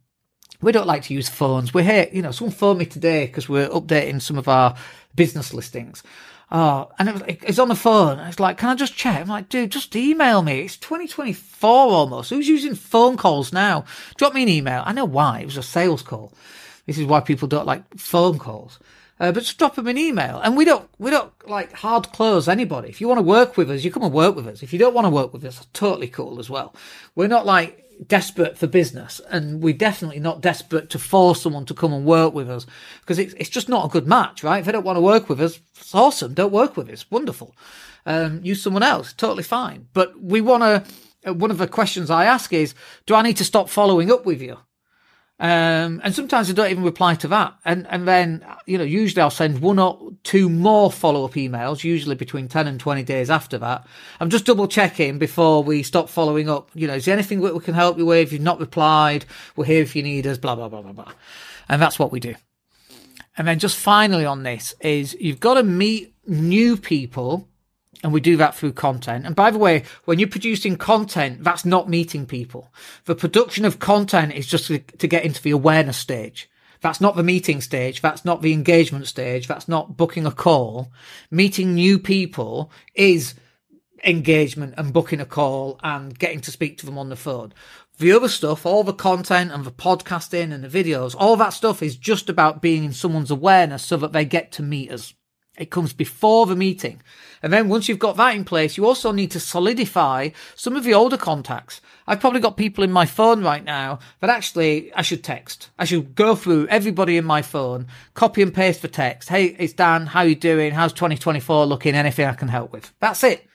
We 0.61 0.71
don't 0.71 0.87
like 0.87 1.03
to 1.03 1.13
use 1.13 1.29
phones. 1.29 1.73
We're 1.73 1.83
here, 1.83 2.07
you 2.11 2.23
know, 2.23 2.31
someone 2.31 2.55
phoned 2.55 2.79
me 2.79 2.85
today 2.85 3.27
because 3.27 3.47
we're 3.47 3.69
updating 3.69 4.21
some 4.21 4.37
of 4.37 4.47
our 4.47 4.75
business 5.15 5.53
listings. 5.53 6.01
Oh, 6.49 6.89
and 6.97 7.09
it 7.09 7.13
was, 7.13 7.23
it's 7.27 7.59
on 7.59 7.67
the 7.67 7.75
phone. 7.75 8.19
It's 8.19 8.39
like, 8.39 8.57
can 8.57 8.69
I 8.69 8.75
just 8.75 8.95
check? 8.95 9.19
I'm 9.19 9.27
like, 9.27 9.49
dude, 9.49 9.69
just 9.69 9.95
email 9.95 10.41
me. 10.41 10.61
It's 10.61 10.77
2024 10.77 11.69
almost. 11.69 12.29
Who's 12.29 12.47
using 12.47 12.73
phone 12.73 13.17
calls 13.17 13.51
now? 13.51 13.83
Drop 14.15 14.33
me 14.33 14.43
an 14.43 14.49
email. 14.49 14.81
I 14.85 14.93
know 14.93 15.05
why. 15.05 15.41
It 15.41 15.45
was 15.45 15.57
a 15.57 15.63
sales 15.63 16.01
call. 16.01 16.33
This 16.85 16.97
is 16.97 17.05
why 17.05 17.19
people 17.19 17.49
don't 17.49 17.67
like 17.67 17.83
phone 17.97 18.39
calls. 18.39 18.79
Uh, 19.19 19.31
but 19.31 19.43
just 19.43 19.57
drop 19.57 19.75
them 19.75 19.87
an 19.87 19.97
email. 19.97 20.39
And 20.43 20.55
we 20.55 20.63
don't, 20.63 20.87
we 20.99 21.09
don't 21.09 21.33
like 21.47 21.73
hard 21.73 22.11
close 22.11 22.47
anybody. 22.47 22.89
If 22.89 23.01
you 23.01 23.07
want 23.07 23.17
to 23.17 23.23
work 23.23 23.57
with 23.57 23.71
us, 23.71 23.83
you 23.83 23.91
come 23.91 24.03
and 24.03 24.13
work 24.13 24.35
with 24.35 24.47
us. 24.47 24.61
If 24.61 24.73
you 24.73 24.79
don't 24.79 24.93
want 24.93 25.05
to 25.05 25.09
work 25.09 25.33
with 25.33 25.43
us, 25.43 25.65
totally 25.73 26.07
cool 26.07 26.39
as 26.39 26.49
well. 26.49 26.75
We're 27.15 27.27
not 27.27 27.45
like, 27.45 27.87
desperate 28.05 28.57
for 28.57 28.67
business 28.67 29.19
and 29.29 29.61
we're 29.61 29.73
definitely 29.73 30.19
not 30.19 30.41
desperate 30.41 30.89
to 30.89 30.99
force 30.99 31.41
someone 31.41 31.65
to 31.65 31.73
come 31.73 31.93
and 31.93 32.05
work 32.05 32.33
with 32.33 32.49
us 32.49 32.65
because 33.01 33.17
it's, 33.17 33.33
it's 33.35 33.49
just 33.49 33.69
not 33.69 33.85
a 33.85 33.89
good 33.89 34.07
match, 34.07 34.43
right? 34.43 34.59
If 34.59 34.65
they 34.65 34.71
don't 34.71 34.85
want 34.85 34.97
to 34.97 35.01
work 35.01 35.29
with 35.29 35.41
us, 35.41 35.59
it's 35.75 35.95
awesome. 35.95 36.33
Don't 36.33 36.53
work 36.53 36.77
with 36.77 36.89
us. 36.89 37.09
Wonderful. 37.09 37.55
Um, 38.05 38.39
use 38.43 38.61
someone 38.61 38.83
else. 38.83 39.13
Totally 39.13 39.43
fine. 39.43 39.87
But 39.93 40.21
we 40.21 40.41
want 40.41 40.63
to, 40.63 41.29
uh, 41.29 41.33
one 41.33 41.51
of 41.51 41.57
the 41.57 41.67
questions 41.67 42.09
I 42.09 42.25
ask 42.25 42.53
is, 42.53 42.75
do 43.05 43.15
I 43.15 43.21
need 43.21 43.37
to 43.37 43.45
stop 43.45 43.69
following 43.69 44.11
up 44.11 44.25
with 44.25 44.41
you? 44.41 44.57
Um, 45.39 46.01
and 46.03 46.15
sometimes 46.15 46.49
I 46.49 46.53
don't 46.53 46.71
even 46.71 46.83
reply 46.83 47.13
to 47.15 47.27
that. 47.27 47.53
And, 47.63 47.85
and 47.87 48.07
then, 48.07 48.43
you 48.65 48.77
know, 48.77 48.83
usually 48.83 49.21
I'll 49.21 49.29
send 49.29 49.59
one 49.59 49.77
or 49.77 50.11
two 50.23 50.49
more 50.49 50.91
follow 50.91 51.25
up 51.25 51.33
emails, 51.33 51.83
usually 51.83 52.15
between 52.15 52.47
10 52.47 52.67
and 52.67 52.79
20 52.79 53.03
days 53.03 53.29
after 53.29 53.57
that. 53.59 53.85
I'm 54.19 54.31
just 54.31 54.45
double 54.45 54.67
checking 54.67 55.19
before 55.19 55.63
we 55.63 55.83
stop 55.83 56.09
following 56.09 56.49
up. 56.49 56.71
You 56.73 56.87
know, 56.87 56.95
is 56.95 57.05
there 57.05 57.13
anything 57.13 57.41
that 57.41 57.53
we 57.53 57.59
can 57.59 57.75
help 57.75 57.99
you 57.99 58.05
with? 58.05 58.27
If 58.27 58.33
you've 58.33 58.41
not 58.41 58.59
replied, 58.59 59.25
we're 59.55 59.65
here 59.65 59.83
if 59.83 59.95
you 59.95 60.01
need 60.01 60.25
us, 60.25 60.39
blah, 60.39 60.55
blah, 60.55 60.69
blah, 60.69 60.81
blah, 60.81 60.93
blah. 60.93 61.11
And 61.69 61.79
that's 61.81 61.99
what 61.99 62.11
we 62.11 62.19
do. 62.19 62.33
And 63.37 63.47
then 63.47 63.59
just 63.59 63.77
finally 63.77 64.25
on 64.25 64.41
this 64.41 64.73
is 64.81 65.15
you've 65.19 65.39
got 65.39 65.55
to 65.55 65.63
meet 65.63 66.15
new 66.25 66.77
people 66.77 67.47
and 68.03 68.13
we 68.13 68.21
do 68.21 68.37
that 68.37 68.55
through 68.55 68.73
content. 68.73 69.25
And 69.25 69.35
by 69.35 69.51
the 69.51 69.57
way, 69.57 69.83
when 70.05 70.19
you're 70.19 70.27
producing 70.27 70.77
content, 70.77 71.43
that's 71.43 71.65
not 71.65 71.89
meeting 71.89 72.25
people. 72.25 72.71
The 73.05 73.15
production 73.15 73.65
of 73.65 73.79
content 73.79 74.33
is 74.33 74.47
just 74.47 74.67
to, 74.67 74.77
get 74.79 75.25
into 75.25 75.41
the 75.41 75.51
awareness 75.51 75.97
stage. 75.97 76.49
That's 76.81 77.01
not 77.01 77.15
the 77.15 77.23
meeting 77.23 77.61
stage. 77.61 78.01
That's 78.01 78.23
not 78.23 78.41
the 78.41 78.53
engagement 78.53 79.07
stage. 79.07 79.47
That's 79.47 79.67
not 79.67 79.97
booking 79.97 80.25
a 80.25 80.31
call. 80.31 80.91
Meeting 81.31 81.73
new 81.73 81.97
people 81.97 82.71
is 82.93 83.33
engagement 84.03 84.75
and 84.77 84.93
booking 84.93 85.19
a 85.19 85.25
call 85.25 85.79
and 85.83 86.17
getting 86.17 86.41
to 86.41 86.51
speak 86.51 86.77
to 86.77 86.85
them 86.85 86.97
on 86.97 87.09
the 87.09 87.15
phone. 87.15 87.53
The 87.97 88.11
other 88.11 88.29
stuff, 88.29 88.65
all 88.65 88.83
the 88.83 88.93
content 88.93 89.51
and 89.51 89.63
the 89.63 89.71
podcasting 89.71 90.53
and 90.53 90.63
the 90.63 90.83
videos, 90.83 91.15
all 91.17 91.35
that 91.37 91.49
stuff 91.49 91.81
is 91.81 91.95
just 91.95 92.29
about 92.29 92.61
being 92.61 92.83
in 92.83 92.93
someone's 92.93 93.31
awareness 93.31 93.83
so 93.83 93.97
that 93.97 94.11
they 94.11 94.23
get 94.23 94.51
to 94.53 94.63
meet 94.63 94.91
us. 94.91 95.15
It 95.57 95.71
comes 95.71 95.93
before 95.93 96.45
the 96.45 96.55
meeting. 96.55 97.01
And 97.41 97.53
then 97.53 97.69
once 97.69 97.87
you've 97.87 97.99
got 97.99 98.17
that 98.17 98.35
in 98.35 98.45
place, 98.45 98.77
you 98.77 98.85
also 98.85 99.11
need 99.11 99.31
to 99.31 99.39
solidify 99.39 100.29
some 100.55 100.75
of 100.75 100.83
the 100.83 100.93
older 100.93 101.17
contacts. 101.17 101.81
I've 102.07 102.19
probably 102.19 102.39
got 102.39 102.57
people 102.57 102.83
in 102.83 102.91
my 102.91 103.05
phone 103.05 103.43
right 103.43 103.63
now 103.63 103.99
that 104.21 104.29
actually 104.29 104.93
I 104.93 105.01
should 105.01 105.23
text. 105.23 105.69
I 105.77 105.85
should 105.85 106.15
go 106.15 106.35
through 106.35 106.67
everybody 106.67 107.17
in 107.17 107.25
my 107.25 107.41
phone, 107.41 107.87
copy 108.13 108.41
and 108.41 108.53
paste 108.53 108.81
the 108.81 108.87
text. 108.87 109.29
Hey, 109.29 109.55
it's 109.59 109.73
Dan. 109.73 110.07
How 110.07 110.21
you 110.21 110.35
doing? 110.35 110.71
How's 110.71 110.93
2024 110.93 111.65
looking? 111.65 111.95
Anything 111.95 112.27
I 112.27 112.33
can 112.33 112.47
help 112.47 112.71
with? 112.71 112.93
That's 112.99 113.23
it. 113.23 113.47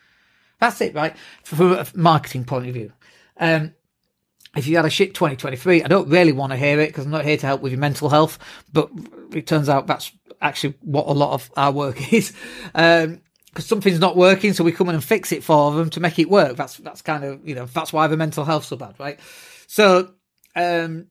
That's 0.60 0.80
it, 0.80 0.94
right? 0.94 1.16
From 1.42 1.72
a 1.72 1.86
marketing 1.94 2.44
point 2.44 2.68
of 2.68 2.74
view. 2.74 2.92
Um, 3.38 3.74
if 4.56 4.66
you 4.66 4.76
had 4.76 4.84
a 4.84 4.90
shit 4.90 5.14
2023, 5.14 5.82
I 5.82 5.88
don't 5.88 6.08
really 6.08 6.32
want 6.32 6.52
to 6.52 6.58
hear 6.58 6.80
it 6.80 6.88
because 6.88 7.06
I'm 7.06 7.10
not 7.10 7.24
here 7.24 7.36
to 7.38 7.46
help 7.46 7.62
with 7.62 7.72
your 7.72 7.80
mental 7.80 8.10
health, 8.10 8.38
but 8.72 8.90
it 9.32 9.46
turns 9.46 9.68
out 9.68 9.86
that's 9.86 10.12
actually 10.40 10.74
what 10.82 11.06
a 11.06 11.12
lot 11.12 11.32
of 11.32 11.50
our 11.56 11.72
work 11.72 12.12
is. 12.12 12.32
Um, 12.74 13.20
because 13.46 13.66
something's 13.66 14.00
not 14.00 14.16
working, 14.16 14.54
so 14.54 14.64
we 14.64 14.72
come 14.72 14.88
in 14.88 14.94
and 14.94 15.04
fix 15.04 15.30
it 15.30 15.44
for 15.44 15.72
them 15.72 15.90
to 15.90 16.00
make 16.00 16.18
it 16.18 16.30
work. 16.30 16.56
That's 16.56 16.78
that's 16.78 17.02
kind 17.02 17.22
of 17.22 17.46
you 17.46 17.54
know 17.54 17.66
that's 17.66 17.92
why 17.92 18.06
the 18.06 18.16
mental 18.16 18.46
health's 18.46 18.68
so 18.68 18.76
bad, 18.76 18.94
right? 18.98 19.20
So, 19.66 20.14
um, 20.56 21.08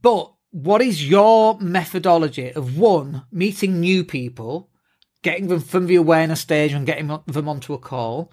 but 0.00 0.32
what 0.50 0.80
is 0.80 1.06
your 1.06 1.58
methodology 1.60 2.52
of 2.52 2.78
one 2.78 3.24
meeting 3.30 3.80
new 3.80 4.02
people, 4.02 4.70
getting 5.20 5.48
them 5.48 5.60
from 5.60 5.86
the 5.86 5.96
awareness 5.96 6.40
stage 6.40 6.72
and 6.72 6.86
getting 6.86 7.08
them 7.26 7.48
onto 7.50 7.74
a 7.74 7.78
call? 7.78 8.32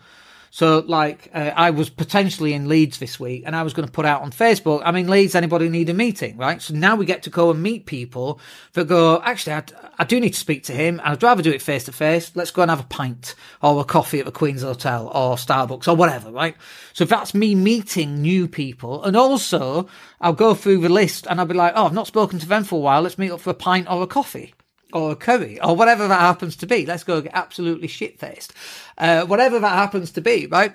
So, 0.54 0.84
like, 0.86 1.30
uh, 1.34 1.52
I 1.56 1.70
was 1.70 1.90
potentially 1.90 2.52
in 2.52 2.68
Leeds 2.68 2.98
this 2.98 3.18
week 3.18 3.44
and 3.46 3.56
I 3.56 3.64
was 3.64 3.74
going 3.74 3.88
to 3.88 3.92
put 3.92 4.06
out 4.06 4.22
on 4.22 4.32
Facebook, 4.32 4.82
I'm 4.84 4.98
in 4.98 5.08
Leeds, 5.08 5.34
anybody 5.34 5.70
need 5.70 5.90
a 5.90 5.94
meeting, 5.94 6.36
right? 6.36 6.62
So 6.62 6.74
now 6.74 6.98
we 6.98 7.06
get 7.06 7.24
to 7.24 7.30
go 7.30 7.52
and 7.52 7.64
meet 7.64 7.86
people 7.86 8.38
that 8.74 8.90
go, 8.90 9.22
actually, 9.22 9.54
I, 9.54 9.64
I 9.98 10.04
do 10.04 10.20
need 10.20 10.34
to 10.34 10.40
speak 10.40 10.64
to 10.66 10.74
him. 10.74 11.00
And 11.00 11.08
I'd 11.08 11.24
rather 11.24 11.42
do 11.42 11.54
it 11.54 11.62
face 11.62 11.86
to 11.86 11.94
face. 11.94 12.34
Let's 12.36 12.52
go 12.52 12.64
and 12.64 12.70
have 12.70 12.82
a 12.82 12.84
pint 12.84 13.34
or 13.62 13.80
a 13.80 13.86
coffee 13.86 14.20
at 14.20 14.26
the 14.26 14.32
Queen's 14.34 14.62
Hotel 14.62 15.08
or 15.08 15.38
Starbucks 15.38 15.88
or 15.88 15.96
whatever, 15.96 16.30
right? 16.32 16.58
So 16.92 17.06
that's 17.06 17.34
me 17.34 17.56
meeting 17.56 18.22
new 18.22 18.50
people. 18.50 19.06
And 19.06 19.16
also, 19.16 19.88
I'll 20.20 20.34
go 20.34 20.54
through 20.54 20.82
the 20.82 20.90
list 20.90 21.28
and 21.30 21.40
I'll 21.40 21.46
be 21.46 21.54
like, 21.54 21.72
oh, 21.78 21.86
I've 21.86 21.94
not 21.94 22.08
spoken 22.08 22.40
to 22.40 22.48
them 22.48 22.66
for 22.66 22.76
a 22.76 22.80
while. 22.80 23.02
Let's 23.02 23.18
meet 23.18 23.32
up 23.32 23.40
for 23.40 23.52
a 23.52 23.54
pint 23.54 23.88
or 23.90 24.04
a 24.04 24.08
coffee 24.08 24.54
or 24.93 25.12
a 25.12 25.15
curry 25.15 25.60
or 25.62 25.75
whatever 25.75 26.08
that 26.08 26.19
happens 26.19 26.56
to 26.58 26.67
be. 26.67 26.86
Let's 26.86 27.04
go 27.04 27.21
get 27.21 27.32
absolutely 27.34 27.88
shit 27.88 28.19
faced. 28.19 28.54
Uh, 28.97 29.25
whatever 29.25 29.60
that 29.60 29.73
happens 29.73 30.12
to 30.12 30.21
be, 30.21 30.47
right? 30.47 30.73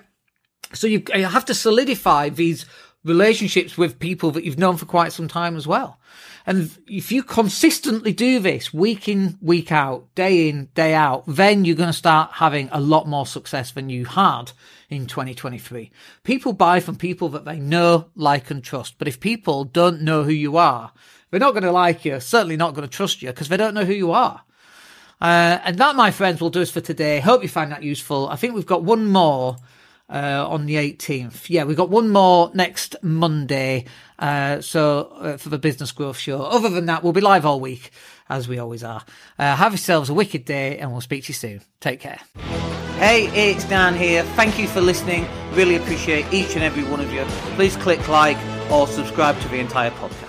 So 0.73 0.87
you, 0.87 1.03
you 1.15 1.25
have 1.25 1.45
to 1.45 1.53
solidify 1.53 2.29
these 2.29 2.65
relationships 3.03 3.77
with 3.77 3.99
people 3.99 4.31
that 4.31 4.43
you've 4.43 4.57
known 4.59 4.77
for 4.77 4.85
quite 4.85 5.13
some 5.13 5.27
time 5.27 5.55
as 5.55 5.65
well. 5.65 5.99
And 6.47 6.71
if 6.87 7.11
you 7.11 7.23
consistently 7.23 8.13
do 8.13 8.39
this 8.39 8.73
week 8.73 9.09
in, 9.09 9.37
week 9.41 9.69
out, 9.69 10.07
day 10.15 10.47
in, 10.47 10.69
day 10.73 10.93
out, 10.93 11.25
then 11.27 11.65
you're 11.65 11.75
going 11.75 11.89
to 11.89 11.93
start 11.93 12.31
having 12.35 12.69
a 12.71 12.79
lot 12.79 13.05
more 13.05 13.25
success 13.25 13.71
than 13.71 13.89
you 13.89 14.05
had 14.05 14.53
in 14.89 15.07
2023. 15.07 15.91
People 16.23 16.53
buy 16.53 16.79
from 16.79 16.95
people 16.95 17.27
that 17.29 17.43
they 17.43 17.59
know, 17.59 18.05
like, 18.15 18.49
and 18.49 18.63
trust. 18.63 18.95
But 18.97 19.09
if 19.09 19.19
people 19.19 19.65
don't 19.65 20.01
know 20.01 20.23
who 20.23 20.31
you 20.31 20.55
are, 20.55 20.93
they're 21.29 21.39
not 21.41 21.51
going 21.51 21.63
to 21.63 21.71
like 21.71 22.05
you, 22.05 22.17
certainly 22.21 22.55
not 22.55 22.73
going 22.73 22.87
to 22.87 22.95
trust 22.95 23.21
you 23.21 23.27
because 23.27 23.49
they 23.49 23.57
don't 23.57 23.73
know 23.73 23.83
who 23.83 23.93
you 23.93 24.13
are. 24.13 24.41
Uh, 25.19 25.59
and 25.65 25.77
that, 25.79 25.97
my 25.97 26.11
friends, 26.11 26.39
will 26.39 26.49
do 26.49 26.61
us 26.61 26.71
for 26.71 26.79
today. 26.79 27.19
Hope 27.19 27.43
you 27.43 27.49
find 27.49 27.73
that 27.73 27.83
useful. 27.83 28.29
I 28.29 28.37
think 28.37 28.55
we've 28.55 28.65
got 28.65 28.83
one 28.83 29.07
more 29.07 29.57
uh, 30.09 30.45
on 30.47 30.65
the 30.65 30.75
18th. 30.75 31.49
Yeah, 31.49 31.63
we've 31.63 31.77
got 31.77 31.89
one 31.89 32.09
more 32.09 32.51
next 32.53 32.95
Monday. 33.01 33.85
Uh, 34.19 34.61
so 34.61 35.11
uh, 35.19 35.37
for 35.37 35.49
the 35.49 35.57
Business 35.59 35.91
Growth 35.91 36.17
Show. 36.17 36.41
Other 36.41 36.69
than 36.69 36.85
that, 36.87 37.03
we'll 37.03 37.13
be 37.13 37.21
live 37.21 37.45
all 37.45 37.59
week, 37.59 37.91
as 38.29 38.47
we 38.47 38.57
always 38.59 38.83
are. 38.83 39.03
Uh, 39.37 39.55
have 39.55 39.73
yourselves 39.73 40.09
a 40.09 40.13
wicked 40.13 40.45
day, 40.45 40.77
and 40.77 40.91
we'll 40.91 41.01
speak 41.01 41.25
to 41.25 41.29
you 41.29 41.33
soon. 41.33 41.61
Take 41.79 41.99
care. 41.99 42.19
Hey, 42.97 43.27
it's 43.27 43.63
Dan 43.65 43.93
here. 43.93 44.23
Thank 44.35 44.57
you 44.57 44.67
for 44.67 44.81
listening. 44.81 45.27
Really 45.53 45.75
appreciate 45.75 46.31
each 46.33 46.55
and 46.55 46.63
every 46.63 46.83
one 46.83 46.99
of 46.99 47.11
you. 47.13 47.23
Please 47.55 47.75
click 47.77 48.07
like 48.07 48.37
or 48.71 48.87
subscribe 48.87 49.39
to 49.41 49.47
the 49.49 49.59
entire 49.59 49.91
podcast. 49.91 50.26